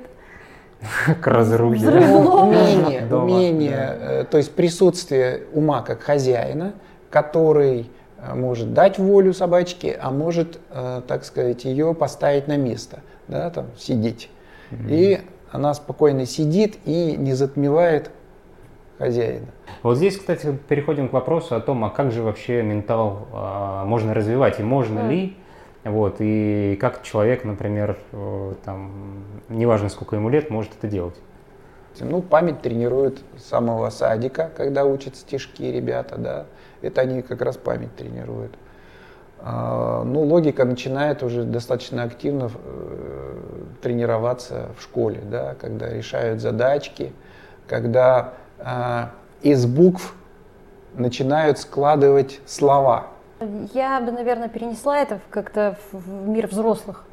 к 1.21 1.27
разрухе. 1.27 1.87
Умение, 1.87 3.07
умение 3.15 3.97
э, 3.99 4.25
то 4.29 4.37
есть 4.37 4.53
присутствие 4.53 5.43
ума 5.53 5.81
как 5.81 6.01
хозяина, 6.01 6.73
который 7.09 7.89
э, 8.19 8.35
может 8.35 8.73
дать 8.73 8.99
волю 8.99 9.33
собачке, 9.33 9.97
а 10.01 10.11
может, 10.11 10.59
э, 10.71 11.01
так 11.07 11.25
сказать, 11.25 11.65
ее 11.65 11.93
поставить 11.93 12.47
на 12.47 12.57
место, 12.57 12.99
да, 13.27 13.49
там, 13.49 13.67
сидеть. 13.77 14.29
И 14.89 15.21
она 15.51 15.73
спокойно 15.73 16.25
сидит 16.25 16.77
и 16.85 17.15
не 17.17 17.33
затмевает 17.33 18.11
хозяина. 18.97 19.47
Вот 19.83 19.97
здесь, 19.97 20.17
кстати, 20.17 20.57
переходим 20.67 21.07
к 21.07 21.13
вопросу 21.13 21.55
о 21.55 21.61
том, 21.61 21.85
а 21.85 21.89
как 21.89 22.11
же 22.11 22.21
вообще 22.21 22.61
ментал 22.63 23.27
а, 23.31 23.85
можно 23.85 24.13
развивать 24.13 24.59
и 24.59 24.63
можно 24.63 24.99
mm. 24.99 25.09
ли 25.09 25.37
вот, 25.89 26.17
и 26.19 26.77
как 26.79 27.03
человек, 27.03 27.43
например, 27.43 27.97
э, 28.11 28.53
там, 28.63 29.23
неважно 29.49 29.89
сколько 29.89 30.15
ему 30.15 30.29
лет, 30.29 30.49
может 30.49 30.73
это 30.77 30.87
делать? 30.87 31.15
Ну, 31.99 32.21
память 32.21 32.61
тренируют 32.61 33.21
с 33.37 33.45
самого 33.45 33.89
садика, 33.89 34.51
когда 34.55 34.85
учат 34.85 35.15
стишки 35.15 35.63
ребята, 35.63 36.17
да. 36.17 36.45
Это 36.81 37.01
они 37.01 37.21
как 37.21 37.41
раз 37.41 37.57
память 37.57 37.95
тренируют. 37.95 38.53
А, 39.39 40.03
ну, 40.03 40.21
логика 40.21 40.65
начинает 40.65 41.23
уже 41.23 41.43
достаточно 41.43 42.03
активно 42.03 42.51
э, 42.53 43.37
тренироваться 43.81 44.69
в 44.77 44.83
школе, 44.83 45.21
да, 45.23 45.55
когда 45.59 45.89
решают 45.89 46.41
задачки, 46.41 47.13
когда 47.67 48.33
а, 48.59 49.11
из 49.41 49.65
букв 49.65 50.15
начинают 50.95 51.59
складывать 51.59 52.41
слова. 52.45 53.07
Я 53.73 53.99
бы, 54.01 54.11
наверное, 54.11 54.49
перенесла 54.49 54.99
это 54.99 55.19
как-то 55.29 55.77
в 55.91 56.27
мир 56.27 56.47
взрослых. 56.47 57.03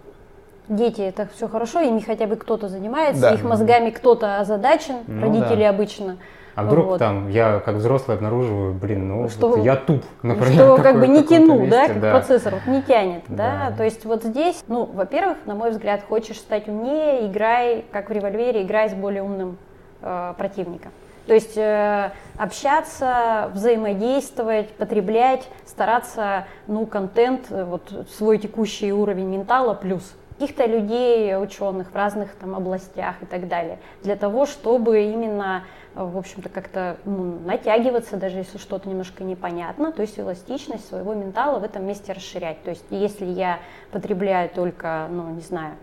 Дети 0.69 1.03
это 1.03 1.29
все 1.35 1.47
хорошо, 1.47 1.81
ими 1.81 2.01
хотя 2.01 2.27
бы 2.27 2.37
кто-то 2.37 2.69
занимается, 2.69 3.21
да. 3.21 3.35
их 3.35 3.43
мозгами 3.43 3.91
кто-то 3.91 4.41
озадачен, 4.41 4.97
ну, 5.07 5.21
родители 5.21 5.65
да. 5.65 5.69
обычно. 5.69 6.17
А 6.55 6.63
вдруг 6.63 6.87
вот. 6.87 6.99
там 6.99 7.29
я 7.29 7.61
как 7.61 7.77
взрослый 7.77 8.17
обнаруживаю, 8.17 8.73
блин, 8.75 9.09
ну 9.09 9.29
что, 9.29 9.49
вот 9.49 9.65
я 9.65 9.77
туп, 9.77 10.05
например. 10.23 10.53
Что 10.53 10.77
как 10.77 11.01
бы 11.01 11.09
не 11.09 11.25
тяну, 11.25 11.61
месте, 11.61 11.71
да, 11.71 11.89
как 11.89 12.01
да. 12.01 12.11
процессор 12.13 12.55
вот, 12.55 12.67
не 12.73 12.81
тянет, 12.83 13.25
да. 13.29 13.71
да. 13.71 13.77
То 13.77 13.85
есть 13.85 14.05
вот 14.05 14.23
здесь, 14.23 14.65
ну, 14.69 14.85
во-первых, 14.85 15.39
на 15.47 15.55
мой 15.55 15.71
взгляд, 15.71 16.03
хочешь 16.09 16.39
стать 16.39 16.69
умнее, 16.69 17.27
играй, 17.27 17.85
как 17.91 18.09
в 18.09 18.13
револьвере, 18.13 18.63
играй 18.63 18.89
с 18.89 18.95
более 18.95 19.23
умным 19.23 19.59
э, 20.01 20.35
противником. 20.39 20.93
То 21.27 21.35
есть 21.35 21.57
э, 21.57 22.11
общаться, 22.37 23.51
взаимодействовать, 23.55 24.71
потреблять, 24.71 25.49
стараться, 25.67 26.47
ну, 26.67 26.85
контент, 26.87 27.47
э, 27.51 27.65
вот 27.65 28.07
свой 28.11 28.39
текущий 28.39 28.93
уровень 28.93 29.29
ментала 29.29 29.75
плюс 29.75 30.15
каких-то 30.39 30.67
людей, 30.67 31.37
ученых 31.37 31.93
в 31.93 31.95
разных 31.95 32.35
там 32.35 32.55
областях 32.55 33.15
и 33.23 33.27
так 33.27 33.49
далее, 33.49 33.79
для 34.03 34.17
того, 34.17 34.47
чтобы 34.47 35.05
именно, 35.05 35.63
в 35.95 36.19
общем-то, 36.19 36.49
как-то 36.49 36.97
ну, 37.05 37.39
натягиваться, 37.45 38.17
даже 38.17 38.39
если 38.39 38.59
что-то 38.59 38.89
немножко 38.89 39.23
непонятно, 39.23 39.93
то 39.93 40.03
есть 40.03 40.19
эластичность 40.19 40.89
своего 40.89 41.15
ментала 41.15 41.61
в 41.61 41.65
этом 41.65 41.87
месте 41.87 42.13
расширять. 42.13 42.63
То 42.65 42.71
есть 42.71 42.85
если 42.91 43.27
я 43.27 43.61
потребляю 43.93 44.51
только, 44.51 45.07
ну, 45.09 45.31
не 45.31 45.41
знаю, 45.41 45.77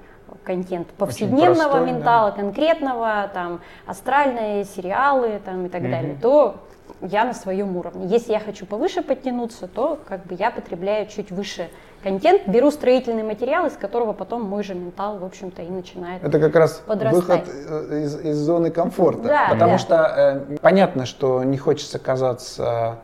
контент 0.44 0.88
повседневного 0.90 1.70
простой, 1.70 1.92
ментала, 1.92 2.32
да. 2.32 2.38
конкретного, 2.38 3.30
там, 3.34 3.62
астральные 3.86 4.66
сериалы 4.66 5.42
там, 5.44 5.66
и 5.66 5.70
так 5.70 5.82
mm 5.82 5.92
далее, 5.92 6.18
то 6.22 6.56
я 7.02 7.26
на 7.26 7.34
своем 7.34 7.76
уровне. 7.78 8.06
Если 8.08 8.32
я 8.32 8.40
хочу 8.40 8.66
повыше 8.66 9.02
подтянуться, 9.02 9.68
то 9.68 10.00
как 10.08 10.26
бы 10.26 10.36
я 10.36 10.52
потребляю 10.52 11.08
чуть 11.08 11.32
выше 11.32 11.70
контент, 12.04 12.48
беру 12.48 12.72
строительный 12.72 13.24
материал, 13.24 13.66
из 13.68 13.74
которого 13.74 14.14
потом 14.14 14.44
мой 14.44 14.64
же 14.64 14.74
ментал, 14.74 15.18
в 15.18 15.26
общем-то, 15.26 15.62
и 15.62 15.70
начинает 15.70 16.24
Это 16.24 16.40
как 16.40 16.56
раз 16.56 16.82
подрастать. 16.86 17.46
выход 17.46 17.50
э, 17.50 18.04
из, 18.04 18.20
из 18.20 18.38
зоны 18.38 18.72
комфорта. 18.72 19.24
Да, 19.24 19.48
потому 19.52 19.74
да. 19.74 19.78
что 19.78 19.96
э, 20.50 20.58
понятно, 20.62 21.06
что 21.06 21.44
не 21.44 21.58
хочется 21.58 22.00
казаться 22.00 22.98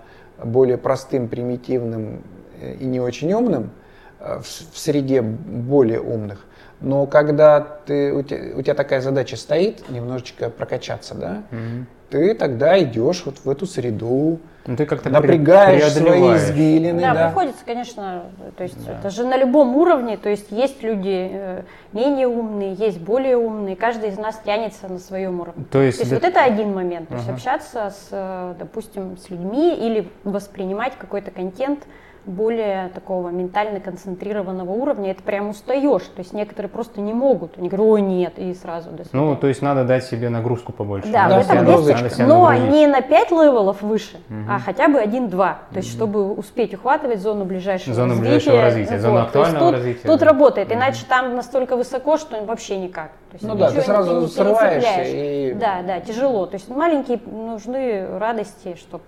более 0.43 0.77
простым, 0.77 1.27
примитивным 1.27 2.21
э, 2.61 2.73
и 2.73 2.85
не 2.85 2.99
очень 2.99 3.31
умным 3.33 3.71
э, 4.19 4.39
в, 4.39 4.45
в 4.45 4.77
среде 4.77 5.21
более 5.21 6.01
умных. 6.01 6.45
Но 6.79 7.07
когда 7.07 7.59
ты, 7.59 8.13
у, 8.13 8.21
тебя, 8.21 8.55
у 8.55 8.61
тебя 8.61 8.73
такая 8.75 9.01
задача 9.01 9.35
стоит, 9.35 9.89
немножечко 9.89 10.49
прокачаться, 10.49 11.15
да, 11.15 11.43
mm 11.51 11.85
ты 12.09 12.33
тогда 12.33 12.81
идешь 12.81 13.23
вот 13.25 13.39
в 13.43 13.49
эту 13.49 13.65
среду, 13.65 14.39
ну, 14.65 14.75
ты 14.75 14.85
как-то 14.85 15.09
напрягаешь 15.09 15.91
свои 15.91 16.35
извилины. 16.35 16.99
Да, 16.99 17.13
да, 17.13 17.27
приходится, 17.27 17.65
конечно, 17.65 18.23
то 18.55 18.63
есть 18.63 18.85
да. 18.85 18.99
это 18.99 19.09
же 19.09 19.25
на 19.25 19.37
любом 19.37 19.75
уровне, 19.75 20.17
то 20.17 20.29
есть 20.29 20.51
есть 20.51 20.83
люди 20.83 21.29
э, 21.31 21.61
менее 21.93 22.27
умные, 22.27 22.73
есть 22.73 22.99
более 22.99 23.37
умные, 23.37 23.75
каждый 23.75 24.09
из 24.09 24.17
нас 24.17 24.39
тянется 24.43 24.87
на 24.87 24.99
своем 24.99 25.39
уровне. 25.39 25.65
То 25.71 25.81
есть, 25.81 25.97
то 25.99 26.03
есть 26.03 26.13
это... 26.13 26.25
вот 26.25 26.29
это 26.29 26.43
один 26.43 26.73
момент, 26.73 27.09
то 27.09 27.15
uh-huh. 27.15 27.17
есть 27.17 27.29
общаться 27.29 27.89
с, 27.91 28.07
э, 28.11 28.55
допустим, 28.59 29.17
с 29.17 29.29
людьми 29.29 29.73
или 29.73 30.09
воспринимать 30.23 30.93
какой-то 30.97 31.31
контент, 31.31 31.79
более 32.27 32.89
такого 32.89 33.29
ментально 33.29 33.79
концентрированного 33.79 34.71
уровня, 34.71 35.11
это 35.11 35.23
прям 35.23 35.49
устаешь. 35.49 36.03
То 36.03 36.19
есть 36.19 36.33
некоторые 36.33 36.69
просто 36.69 37.01
не 37.01 37.13
могут. 37.13 37.57
Они 37.57 37.69
говорят, 37.69 37.87
ой, 37.87 38.01
нет, 38.01 38.33
и 38.37 38.53
сразу 38.53 38.91
до 38.91 39.03
Ну, 39.13 39.35
то 39.35 39.47
есть 39.47 39.61
надо 39.61 39.85
дать 39.85 40.03
себе 40.03 40.29
нагрузку 40.29 40.73
побольше. 40.73 41.09
Да, 41.11 41.29
да 41.29 41.39
в 41.39 41.49
этом 41.49 41.87
есть, 41.87 42.19
но 42.19 42.53
не 42.53 42.85
на 42.87 43.01
5 43.01 43.31
level 43.31 43.67
ов 43.67 43.81
выше, 43.81 44.17
угу. 44.29 44.39
а 44.49 44.59
хотя 44.59 44.89
бы 44.89 44.99
1-2. 45.01 45.29
То 45.31 45.57
есть, 45.75 45.89
угу. 45.89 45.95
чтобы 45.95 46.33
успеть 46.33 46.73
ухватывать 46.73 47.21
зону 47.21 47.45
ближайшего 47.45 47.95
зону 47.95 48.09
развития. 48.09 48.29
ближайшего 48.29 48.61
развития, 48.61 48.99
зону 48.99 49.19
актуального 49.19 49.65
тут, 49.65 49.73
развития. 49.73 50.07
Тут 50.07 50.19
да. 50.19 50.25
работает, 50.25 50.71
иначе 50.71 51.01
угу. 51.01 51.09
там 51.09 51.35
настолько 51.35 51.77
высоко, 51.77 52.17
что 52.17 52.43
вообще 52.43 52.77
никак. 52.77 53.11
То 53.29 53.33
есть, 53.33 53.45
ну 53.45 53.55
да, 53.55 53.71
ты 53.71 53.81
сразу 53.81 54.21
не, 54.21 54.27
срываешься. 54.27 55.03
И... 55.05 55.53
Да, 55.53 55.81
да, 55.85 55.99
тяжело. 56.01 56.45
То 56.45 56.55
есть 56.55 56.69
маленькие 56.69 57.19
нужны 57.25 58.17
радости, 58.19 58.75
чтобы 58.75 59.03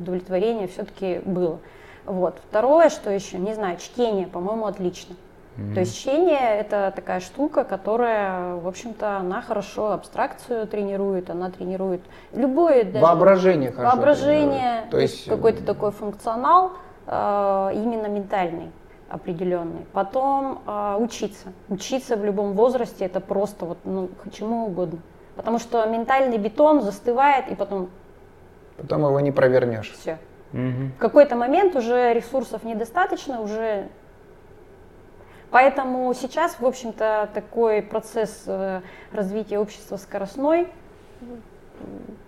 удовлетворение 0.00 0.68
все-таки 0.68 1.20
было. 1.24 1.58
Вот. 2.06 2.38
Второе, 2.48 2.88
что 2.88 3.10
еще, 3.10 3.38
не 3.38 3.54
знаю, 3.54 3.78
чтение, 3.78 4.26
по-моему, 4.26 4.66
отлично. 4.66 5.14
Mm-hmm. 5.56 5.74
То 5.74 5.80
есть 5.80 5.98
чтение 5.98 6.58
это 6.60 6.92
такая 6.96 7.20
штука, 7.20 7.64
которая, 7.64 8.54
в 8.54 8.66
общем-то, 8.66 9.18
она 9.18 9.42
хорошо 9.42 9.92
абстракцию 9.92 10.66
тренирует, 10.66 11.28
она 11.28 11.50
тренирует 11.50 12.00
любое 12.32 12.84
даже 12.84 13.04
воображение, 13.04 13.70
хорошо 13.70 13.96
воображение, 13.96 14.84
то 14.90 14.98
есть 14.98 15.26
какой-то 15.26 15.62
такой 15.62 15.90
функционал 15.90 16.72
э, 17.06 17.70
именно 17.74 18.06
ментальный 18.06 18.70
определенный. 19.10 19.84
Потом 19.92 20.62
э, 20.66 20.96
учиться, 20.98 21.52
учиться 21.68 22.16
в 22.16 22.24
любом 22.24 22.54
возрасте 22.54 23.04
это 23.04 23.20
просто 23.20 23.66
вот 23.66 23.78
ну 23.84 24.08
чему 24.32 24.68
угодно, 24.68 25.00
потому 25.36 25.58
что 25.58 25.84
ментальный 25.84 26.38
бетон 26.38 26.80
застывает 26.80 27.50
и 27.50 27.54
потом 27.54 27.90
потом 28.78 29.04
его 29.04 29.20
не 29.20 29.32
провернешь. 29.32 29.92
Все. 30.00 30.16
Угу. 30.52 30.92
В 30.96 30.98
какой-то 30.98 31.36
момент 31.36 31.76
уже 31.76 32.12
ресурсов 32.14 32.64
недостаточно, 32.64 33.40
уже 33.40 33.88
Поэтому 35.52 36.14
сейчас, 36.14 36.56
в 36.58 36.64
общем-то, 36.64 37.28
такой 37.34 37.82
процесс 37.82 38.44
э, 38.46 38.80
развития 39.12 39.58
общества 39.58 39.98
скоростной, 39.98 40.66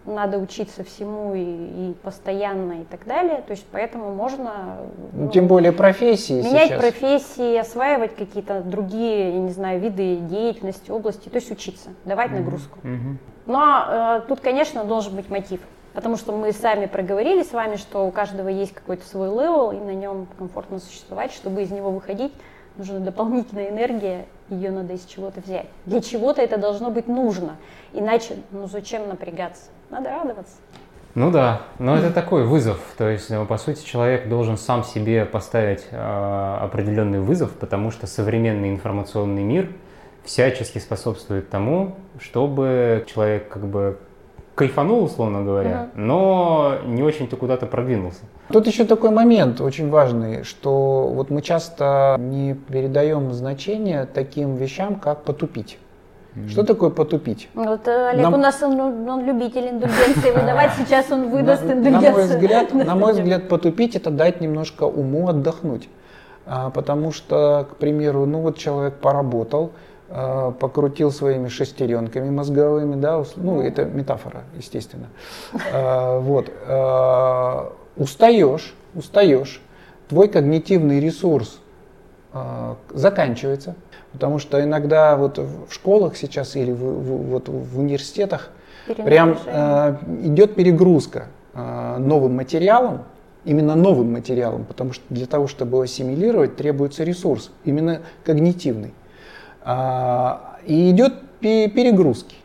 надо 0.04 0.38
учиться 0.38 0.84
всему 0.84 1.34
и, 1.34 1.40
и 1.40 1.94
постоянно 2.02 2.82
и 2.82 2.84
так 2.84 3.06
далее. 3.06 3.42
То 3.46 3.52
есть 3.52 3.64
поэтому 3.72 4.14
можно... 4.14 4.76
Ну, 5.14 5.30
тем 5.30 5.46
более 5.46 5.72
профессии 5.72 6.34
Менять 6.34 6.68
сейчас. 6.68 6.80
профессии, 6.80 7.56
осваивать 7.56 8.14
какие-то 8.14 8.60
другие, 8.60 9.32
я 9.32 9.40
не 9.40 9.52
знаю, 9.52 9.80
виды 9.80 10.16
деятельности, 10.16 10.90
области, 10.90 11.30
то 11.30 11.37
есть 11.37 11.50
учиться, 11.50 11.90
давать 12.04 12.30
угу. 12.30 12.40
нагрузку. 12.40 12.78
Угу. 12.80 13.16
Но 13.46 13.87
э, 13.88 14.20
тут, 14.28 14.40
конечно, 14.40 14.84
должен 14.84 15.16
быть 15.16 15.30
мотив. 15.30 15.60
Потому 15.94 16.16
что 16.16 16.33
мы 16.33 16.52
сами 16.52 16.87
проговорили 16.87 17.44
с 17.44 17.52
вами, 17.52 17.76
что 17.76 18.07
у 18.07 18.11
каждого 18.11 18.48
есть 18.48 18.74
какой-то 18.74 19.07
свой 19.07 19.28
level, 19.28 19.70
и 19.70 19.76
на 19.76 19.94
нем 19.94 20.26
комфортно 20.37 20.80
существовать. 20.80 21.33
Чтобы 21.33 21.62
из 21.62 21.70
него 21.70 21.90
выходить, 21.90 22.33
нужна 22.76 22.98
дополнительная 22.98 23.70
энергия, 23.70 24.26
ее 24.48 24.72
надо 24.72 24.94
из 24.94 25.04
чего-то 25.04 25.40
взять. 25.40 25.66
Для 25.87 26.00
чего-то 26.00 26.42
это 26.42 26.59
должно 26.59 26.90
быть 26.90 27.07
нужно. 27.07 27.57
Иначе, 27.92 28.37
ну 28.50 28.66
зачем 28.66 29.09
напрягаться? 29.09 29.70
Надо 29.88 30.11
радоваться. 30.11 30.57
Ну 31.14 31.30
да, 31.30 31.62
но 31.78 31.96
это 31.96 32.11
такой 32.11 32.44
вызов. 32.44 32.80
То 32.98 33.09
есть, 33.09 33.30
ну, 33.30 33.46
по 33.46 33.57
сути, 33.57 33.85
человек 33.85 34.28
должен 34.28 34.59
сам 34.59 34.83
себе 34.83 35.24
поставить 35.24 35.87
э, 35.92 36.59
определенный 36.61 37.20
вызов, 37.20 37.52
потому 37.52 37.92
что 37.92 38.09
современный 38.09 38.70
информационный 38.70 39.44
мир 39.44 39.70
всячески 40.24 40.78
способствует 40.78 41.50
тому, 41.50 41.94
чтобы 42.18 43.07
человек 43.07 43.48
как 43.48 43.64
бы 43.64 44.00
кайфанул, 44.54 45.04
условно 45.04 45.42
говоря, 45.42 45.88
угу. 45.92 46.00
но 46.00 46.74
не 46.86 47.02
очень-то 47.02 47.36
куда-то 47.36 47.66
продвинулся. 47.66 48.20
Тут 48.52 48.66
еще 48.66 48.84
такой 48.84 49.10
момент 49.10 49.60
очень 49.60 49.90
важный, 49.90 50.44
что 50.44 51.08
вот 51.08 51.30
мы 51.30 51.42
часто 51.42 52.16
не 52.18 52.54
передаем 52.54 53.32
значение 53.32 54.06
таким 54.06 54.56
вещам, 54.56 54.96
как 54.96 55.22
потупить. 55.24 55.78
Что 56.48 56.64
такое 56.64 56.90
потупить? 56.90 57.48
Вот 57.54 57.86
э, 57.86 58.08
Олег 58.08 58.24
Нам... 58.24 58.34
у 58.34 58.36
нас 58.38 58.60
он, 58.60 58.80
он 58.80 59.24
любитель 59.24 59.68
индульгенции 59.68 60.32
выдавать, 60.32 60.72
сейчас 60.78 61.10
он 61.12 61.30
выдаст 61.30 61.62
индульгенцию. 61.62 62.02
На 62.02 62.10
мой 62.10 62.24
взгляд, 62.24 62.74
на 62.74 62.94
мой 62.96 63.12
взгляд, 63.12 63.48
потупить 63.48 63.94
это 63.94 64.10
дать 64.10 64.40
немножко 64.40 64.82
уму 64.82 65.28
отдохнуть. 65.28 65.88
А, 66.46 66.70
потому 66.70 67.12
что, 67.12 67.68
к 67.70 67.76
примеру, 67.76 68.26
ну 68.26 68.40
вот 68.40 68.58
человек 68.58 68.94
поработал, 68.94 69.72
покрутил 70.08 71.10
своими 71.10 71.48
шестеренками 71.48 72.30
мозговыми, 72.30 72.94
да, 72.96 73.24
ну, 73.36 73.62
это 73.62 73.84
метафора, 73.84 74.44
естественно. 74.56 75.06
Э, 75.72 76.18
вот. 76.20 76.50
Э, 76.66 77.70
устаешь, 77.96 78.74
устаешь, 78.94 79.60
твой 80.08 80.28
когнитивный 80.28 81.00
ресурс 81.00 81.60
заканчивается, 82.92 83.76
потому 84.12 84.40
что 84.40 84.62
иногда 84.62 85.16
вот 85.16 85.38
в 85.38 85.72
школах 85.72 86.16
сейчас 86.16 86.56
или 86.56 86.72
в, 86.72 86.78
в, 86.78 87.30
вот 87.30 87.48
в 87.48 87.78
университетах 87.78 88.50
прям 88.86 89.38
э, 89.46 89.96
идет 90.24 90.54
перегрузка 90.54 91.26
э, 91.52 91.96
новым 91.98 92.36
материалом, 92.36 93.04
именно 93.44 93.74
новым 93.74 94.12
материалом, 94.12 94.64
потому 94.64 94.92
что 94.92 95.04
для 95.10 95.26
того, 95.26 95.46
чтобы 95.46 95.72
его 95.72 95.82
ассимилировать, 95.82 96.56
требуется 96.56 97.04
ресурс, 97.04 97.50
именно 97.64 98.00
когнитивный. 98.24 98.94
А, 99.64 100.59
и 100.66 100.90
идет 100.90 101.14
перегрузки. 101.40 102.37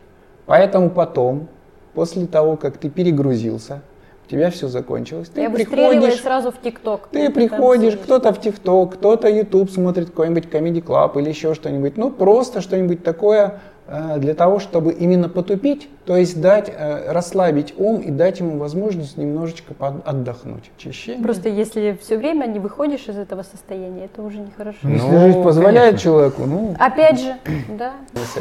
Поэтому 0.46 0.90
потом, 0.90 1.48
после 1.94 2.26
того, 2.26 2.56
как 2.56 2.78
ты 2.78 2.88
перегрузился, 2.88 3.82
у 4.26 4.30
тебя 4.30 4.50
все 4.50 4.68
закончилось. 4.68 5.28
Ты 5.28 5.42
Я 5.42 5.50
приходишь 5.50 6.20
сразу 6.20 6.50
в 6.50 6.60
ТикТок. 6.60 7.08
Ты 7.10 7.30
приходишь, 7.30 7.96
кто-то 7.96 8.32
в 8.32 8.40
ТикТок, 8.40 8.94
кто-то 8.94 9.28
YouTube 9.28 9.70
смотрит 9.70 10.10
какой-нибудь 10.10 10.44
Comedy 10.44 10.82
Club 10.82 11.20
или 11.20 11.28
еще 11.28 11.54
что-нибудь. 11.54 11.96
Ну, 11.96 12.10
просто 12.10 12.60
что-нибудь 12.60 13.02
такое 13.02 13.60
Э, 13.92 14.18
для 14.18 14.34
того, 14.34 14.60
чтобы 14.60 14.92
именно 14.92 15.28
потупить, 15.28 15.88
то 16.10 16.16
есть 16.16 16.40
дать, 16.40 16.68
э, 16.68 17.12
расслабить 17.12 17.72
ум 17.76 18.00
и 18.00 18.10
дать 18.10 18.40
ему 18.40 18.58
возможность 18.58 19.16
немножечко 19.16 19.74
отдохнуть. 20.04 20.68
Очищение. 20.76 21.22
Просто 21.22 21.48
если 21.48 21.96
все 22.02 22.16
время 22.16 22.46
не 22.46 22.58
выходишь 22.58 23.06
из 23.06 23.16
этого 23.16 23.44
состояния, 23.44 24.06
это 24.06 24.20
уже 24.22 24.38
нехорошо. 24.38 24.78
Ну, 24.82 24.90
если 24.90 25.18
жизнь 25.18 25.42
позволяет 25.44 25.90
конечно. 25.90 26.10
человеку, 26.10 26.46
ну... 26.46 26.74
Опять 26.80 27.20
же, 27.20 27.36
да. 27.78 27.92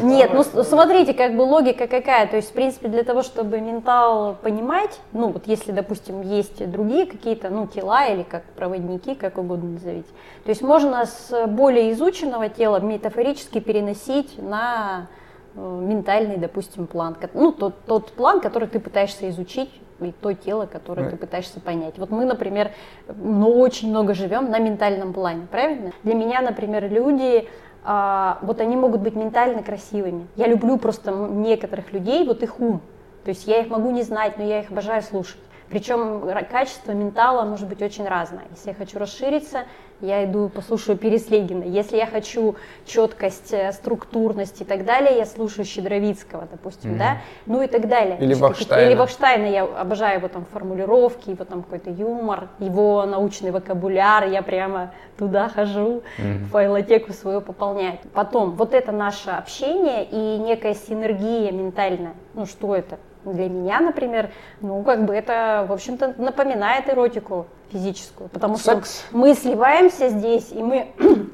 Нет, 0.01 0.31
ну 0.33 0.43
смотрите, 0.63 1.13
как 1.13 1.35
бы 1.35 1.43
логика 1.43 1.85
какая. 1.85 2.25
То 2.25 2.37
есть, 2.37 2.49
в 2.49 2.53
принципе, 2.53 2.87
для 2.87 3.03
того, 3.03 3.21
чтобы 3.21 3.61
ментал 3.61 4.35
понимать, 4.41 4.99
ну 5.13 5.27
вот 5.27 5.43
если, 5.45 5.71
допустим, 5.71 6.21
есть 6.21 6.67
другие 6.71 7.05
какие-то, 7.05 7.51
ну, 7.51 7.67
тела 7.67 8.07
или 8.07 8.23
как 8.23 8.45
проводники, 8.55 9.13
как 9.13 9.37
угодно 9.37 9.73
назовите. 9.73 10.09
То 10.43 10.49
есть 10.49 10.63
можно 10.63 11.05
с 11.05 11.45
более 11.45 11.91
изученного 11.91 12.49
тела 12.49 12.79
метафорически 12.79 13.59
переносить 13.59 14.41
на 14.41 15.07
ментальный, 15.59 16.37
допустим, 16.37 16.87
план, 16.87 17.17
ну, 17.33 17.51
тот, 17.51 17.75
тот 17.85 18.11
план, 18.13 18.41
который 18.41 18.67
ты 18.67 18.79
пытаешься 18.79 19.29
изучить, 19.29 19.69
и 19.99 20.11
то 20.11 20.33
тело, 20.33 20.65
которое 20.65 21.07
right. 21.07 21.11
ты 21.11 21.17
пытаешься 21.17 21.59
понять. 21.59 21.97
Вот 21.97 22.09
мы, 22.09 22.25
например, 22.25 22.71
ну, 23.07 23.59
очень 23.59 23.89
много 23.89 24.13
живем 24.13 24.49
на 24.49 24.59
ментальном 24.59 25.13
плане, 25.13 25.47
правильно? 25.51 25.91
Для 26.03 26.13
меня, 26.15 26.41
например, 26.41 26.89
люди, 26.89 27.49
а, 27.83 28.39
вот 28.41 28.61
они 28.61 28.75
могут 28.75 29.01
быть 29.01 29.15
ментально 29.15 29.61
красивыми. 29.61 30.27
Я 30.35 30.47
люблю 30.47 30.77
просто 30.77 31.11
некоторых 31.11 31.91
людей, 31.91 32.25
вот 32.25 32.43
их 32.43 32.59
ум. 32.59 32.81
То 33.23 33.29
есть 33.29 33.45
я 33.47 33.59
их 33.59 33.69
могу 33.69 33.91
не 33.91 34.03
знать, 34.03 34.37
но 34.37 34.43
я 34.43 34.61
их 34.61 34.71
обожаю 34.71 35.01
слушать. 35.01 35.39
Причем 35.69 36.23
качество 36.49 36.93
ментала 36.93 37.45
может 37.45 37.67
быть 37.67 37.81
очень 37.81 38.07
разное. 38.07 38.45
Если 38.51 38.69
я 38.69 38.75
хочу 38.75 38.97
расшириться, 38.97 39.65
я 40.01 40.25
иду 40.25 40.49
послушаю 40.49 40.97
Переслегина. 40.97 41.63
Если 41.63 41.97
я 41.97 42.05
хочу 42.05 42.55
четкость, 42.85 43.53
э, 43.53 43.71
структурность 43.73 44.61
и 44.61 44.65
так 44.65 44.85
далее, 44.85 45.17
я 45.17 45.25
слушаю 45.25 45.65
Щедровицкого, 45.65 46.47
допустим, 46.51 46.93
mm-hmm. 46.93 46.97
да, 46.97 47.17
ну 47.45 47.61
и 47.61 47.67
так 47.67 47.87
далее. 47.87 48.17
Или 48.19 48.33
Вахштайна. 48.33 48.89
Или 48.89 48.95
Вахштайна, 48.95 49.45
я 49.45 49.63
обожаю 49.63 50.19
его 50.19 50.27
там 50.27 50.45
формулировки, 50.45 51.31
его 51.31 51.43
там 51.43 51.63
какой-то 51.63 51.89
юмор, 51.89 52.49
его 52.59 53.05
научный 53.05 53.51
вокабуляр, 53.51 54.27
я 54.27 54.41
прямо 54.41 54.93
туда 55.17 55.49
хожу, 55.49 56.03
mm-hmm. 56.17 56.45
файлотеку 56.51 57.13
свою 57.13 57.41
пополняю. 57.41 57.99
Потом, 58.13 58.51
вот 58.51 58.73
это 58.73 58.91
наше 58.91 59.29
общение 59.29 60.05
и 60.05 60.37
некая 60.37 60.75
синергия 60.75 61.51
ментальная, 61.51 62.13
ну 62.33 62.45
что 62.45 62.75
это? 62.75 62.99
Для 63.25 63.49
меня, 63.49 63.81
например, 63.81 64.31
ну, 64.61 64.81
как 64.83 65.05
бы 65.05 65.13
это, 65.13 65.65
в 65.67 65.73
общем-то, 65.73 66.15
напоминает 66.17 66.87
эротику 66.89 67.47
физическую, 67.71 68.29
потому 68.29 68.57
Секс. 68.57 69.05
что 69.07 69.17
мы 69.17 69.33
сливаемся 69.33 70.09
здесь, 70.09 70.51
и 70.51 70.63
мы 70.63 70.87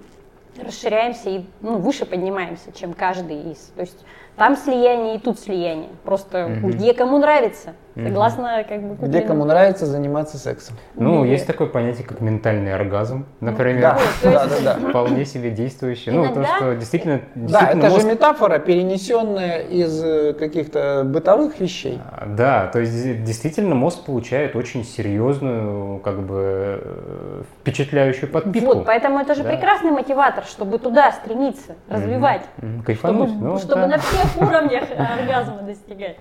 расширяемся 0.61 1.29
и 1.29 1.45
ну, 1.61 1.77
выше 1.77 2.05
поднимаемся, 2.05 2.71
чем 2.73 2.93
каждый 2.93 3.51
из. 3.51 3.71
То 3.75 3.81
есть 3.81 4.03
там 4.35 4.55
слияние 4.57 5.15
и 5.15 5.19
тут 5.19 5.39
слияние. 5.39 5.89
Просто 6.03 6.45
угу. 6.45 6.69
где 6.69 6.93
кому 6.93 7.19
нравится. 7.19 7.73
Согласно, 7.95 8.65
как 8.67 8.81
бы, 8.81 9.07
Где 9.07 9.21
кому 9.21 9.45
нравится 9.45 9.85
заниматься 9.85 10.37
сексом. 10.37 10.75
Ну, 10.95 11.23
Или... 11.23 11.31
есть 11.31 11.47
такое 11.47 11.67
понятие, 11.67 12.05
как 12.05 12.19
ментальный 12.19 12.73
оргазм, 12.73 13.25
например. 13.39 13.81
Да, 13.81 13.99
да, 14.23 14.47
да, 14.47 14.55
да. 14.79 14.89
Вполне 14.89 15.25
себе 15.25 15.51
действующий. 15.51 16.11
Ну, 16.11 16.33
то, 16.33 16.43
что 16.43 16.75
действительно... 16.75 17.21
Да, 17.35 17.69
это 17.71 17.89
же 17.89 18.05
метафора, 18.05 18.59
перенесенная 18.59 19.59
из 19.59 20.03
э, 20.03 20.33
каких-то 20.33 21.03
бытовых 21.05 21.59
вещей. 21.59 22.01
А, 22.11 22.25
да, 22.25 22.67
то 22.67 22.79
есть 22.79 23.23
действительно 23.23 23.75
мозг 23.75 24.03
получает 24.03 24.57
очень 24.57 24.83
серьезную, 24.83 25.99
как 25.99 26.21
бы, 26.21 26.81
э, 26.83 27.43
впечатляющую 27.61 28.29
подпитку. 28.29 28.73
Вот, 28.73 28.85
поэтому 28.85 29.19
это 29.19 29.35
же 29.35 29.43
прекрасный 29.43 29.91
мотиватор, 29.91 30.43
чтобы 30.43 30.79
туда 30.79 31.13
стремиться, 31.13 31.75
развивать. 31.87 32.41
Кайфануть. 32.85 33.29
Чтобы, 33.29 33.45
ну, 33.45 33.57
чтобы 33.57 33.87
на 33.87 33.99
всех 33.99 34.37
уровнях 34.37 34.83
оргазма 34.97 35.61
достигать. 35.61 36.17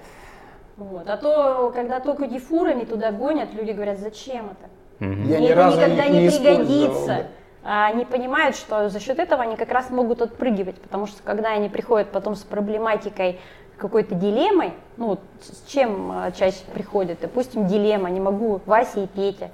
Вот. 0.77 1.09
А 1.09 1.17
то, 1.17 1.73
когда 1.75 2.01
только 2.01 2.27
дифурами 2.27 2.85
туда 2.85 3.13
гонят, 3.13 3.55
люди 3.55 3.71
говорят, 3.71 3.99
зачем 3.99 4.47
это? 4.47 5.05
Угу. 5.05 5.29
Я 5.29 5.41
ни 5.41 5.47
это 5.47 5.57
разу 5.57 5.77
никогда 5.77 6.07
не, 6.09 6.23
не 6.23 6.31
пригодится. 6.31 7.27
А 7.63 7.87
они 7.87 8.05
понимают, 8.05 8.57
что 8.57 8.91
за 8.91 9.01
счет 9.01 9.19
этого 9.19 9.43
они 9.43 9.57
как 9.57 9.71
раз 9.71 9.89
могут 9.91 10.21
отпрыгивать, 10.21 10.77
потому 10.77 11.07
что 11.07 11.23
когда 11.23 11.51
они 11.51 11.71
приходят 11.71 12.11
потом 12.11 12.35
с 12.35 12.43
проблематикой 12.43 13.41
какой-то 13.79 14.15
дилеммой, 14.15 14.75
ну, 14.99 15.19
с 15.41 15.67
чем 15.71 16.13
а, 16.13 16.31
чаще 16.33 16.61
приходят, 16.75 17.19
допустим, 17.23 17.67
дилемма, 17.67 18.11
не 18.11 18.21
могу 18.21 18.61
Вася 18.67 19.01
и 19.01 19.07
Петя, 19.07 19.51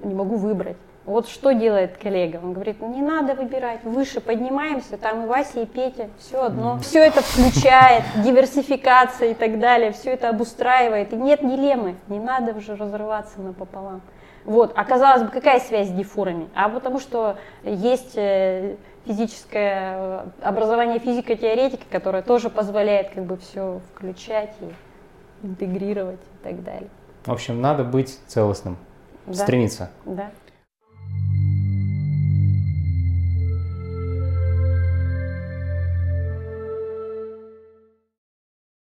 не 0.00 0.14
могу 0.14 0.36
выбрать. 0.36 0.76
Вот 1.08 1.26
что 1.26 1.54
делает 1.54 1.96
коллега? 1.96 2.38
Он 2.42 2.52
говорит, 2.52 2.82
не 2.82 3.00
надо 3.00 3.34
выбирать, 3.34 3.82
выше 3.82 4.20
поднимаемся, 4.20 4.98
там 4.98 5.24
и 5.24 5.26
Вася, 5.26 5.62
и 5.62 5.64
Петя, 5.64 6.10
все 6.18 6.44
одно. 6.44 6.78
Все 6.80 6.98
это 6.98 7.22
включает, 7.22 8.04
диверсификация 8.22 9.30
и 9.30 9.34
так 9.34 9.58
далее, 9.58 9.92
все 9.92 10.10
это 10.10 10.28
обустраивает. 10.28 11.14
И 11.14 11.16
нет 11.16 11.40
дилеммы, 11.40 11.94
не 12.08 12.18
надо 12.18 12.52
уже 12.52 12.76
разрываться 12.76 13.40
напополам. 13.40 14.02
Вот, 14.44 14.74
а 14.76 14.84
казалось 14.84 15.22
бы, 15.22 15.30
какая 15.30 15.60
связь 15.60 15.88
с 15.88 15.92
дифурами? 15.92 16.50
А 16.54 16.68
потому 16.68 17.00
что 17.00 17.38
есть 17.64 18.12
э, 18.16 18.76
физическое 19.06 19.94
э, 19.96 20.26
образование 20.42 20.98
физико-теоретики, 20.98 21.86
которое 21.90 22.22
тоже 22.22 22.50
позволяет 22.50 23.14
как 23.14 23.24
бы 23.24 23.38
все 23.38 23.80
включать 23.94 24.52
и 24.60 25.46
интегрировать 25.46 26.20
и 26.20 26.44
так 26.44 26.62
далее. 26.62 26.90
В 27.24 27.32
общем, 27.32 27.62
надо 27.62 27.82
быть 27.82 28.18
целостным, 28.26 28.76
да. 29.26 29.32
стремиться. 29.32 29.90
Да. 30.04 30.30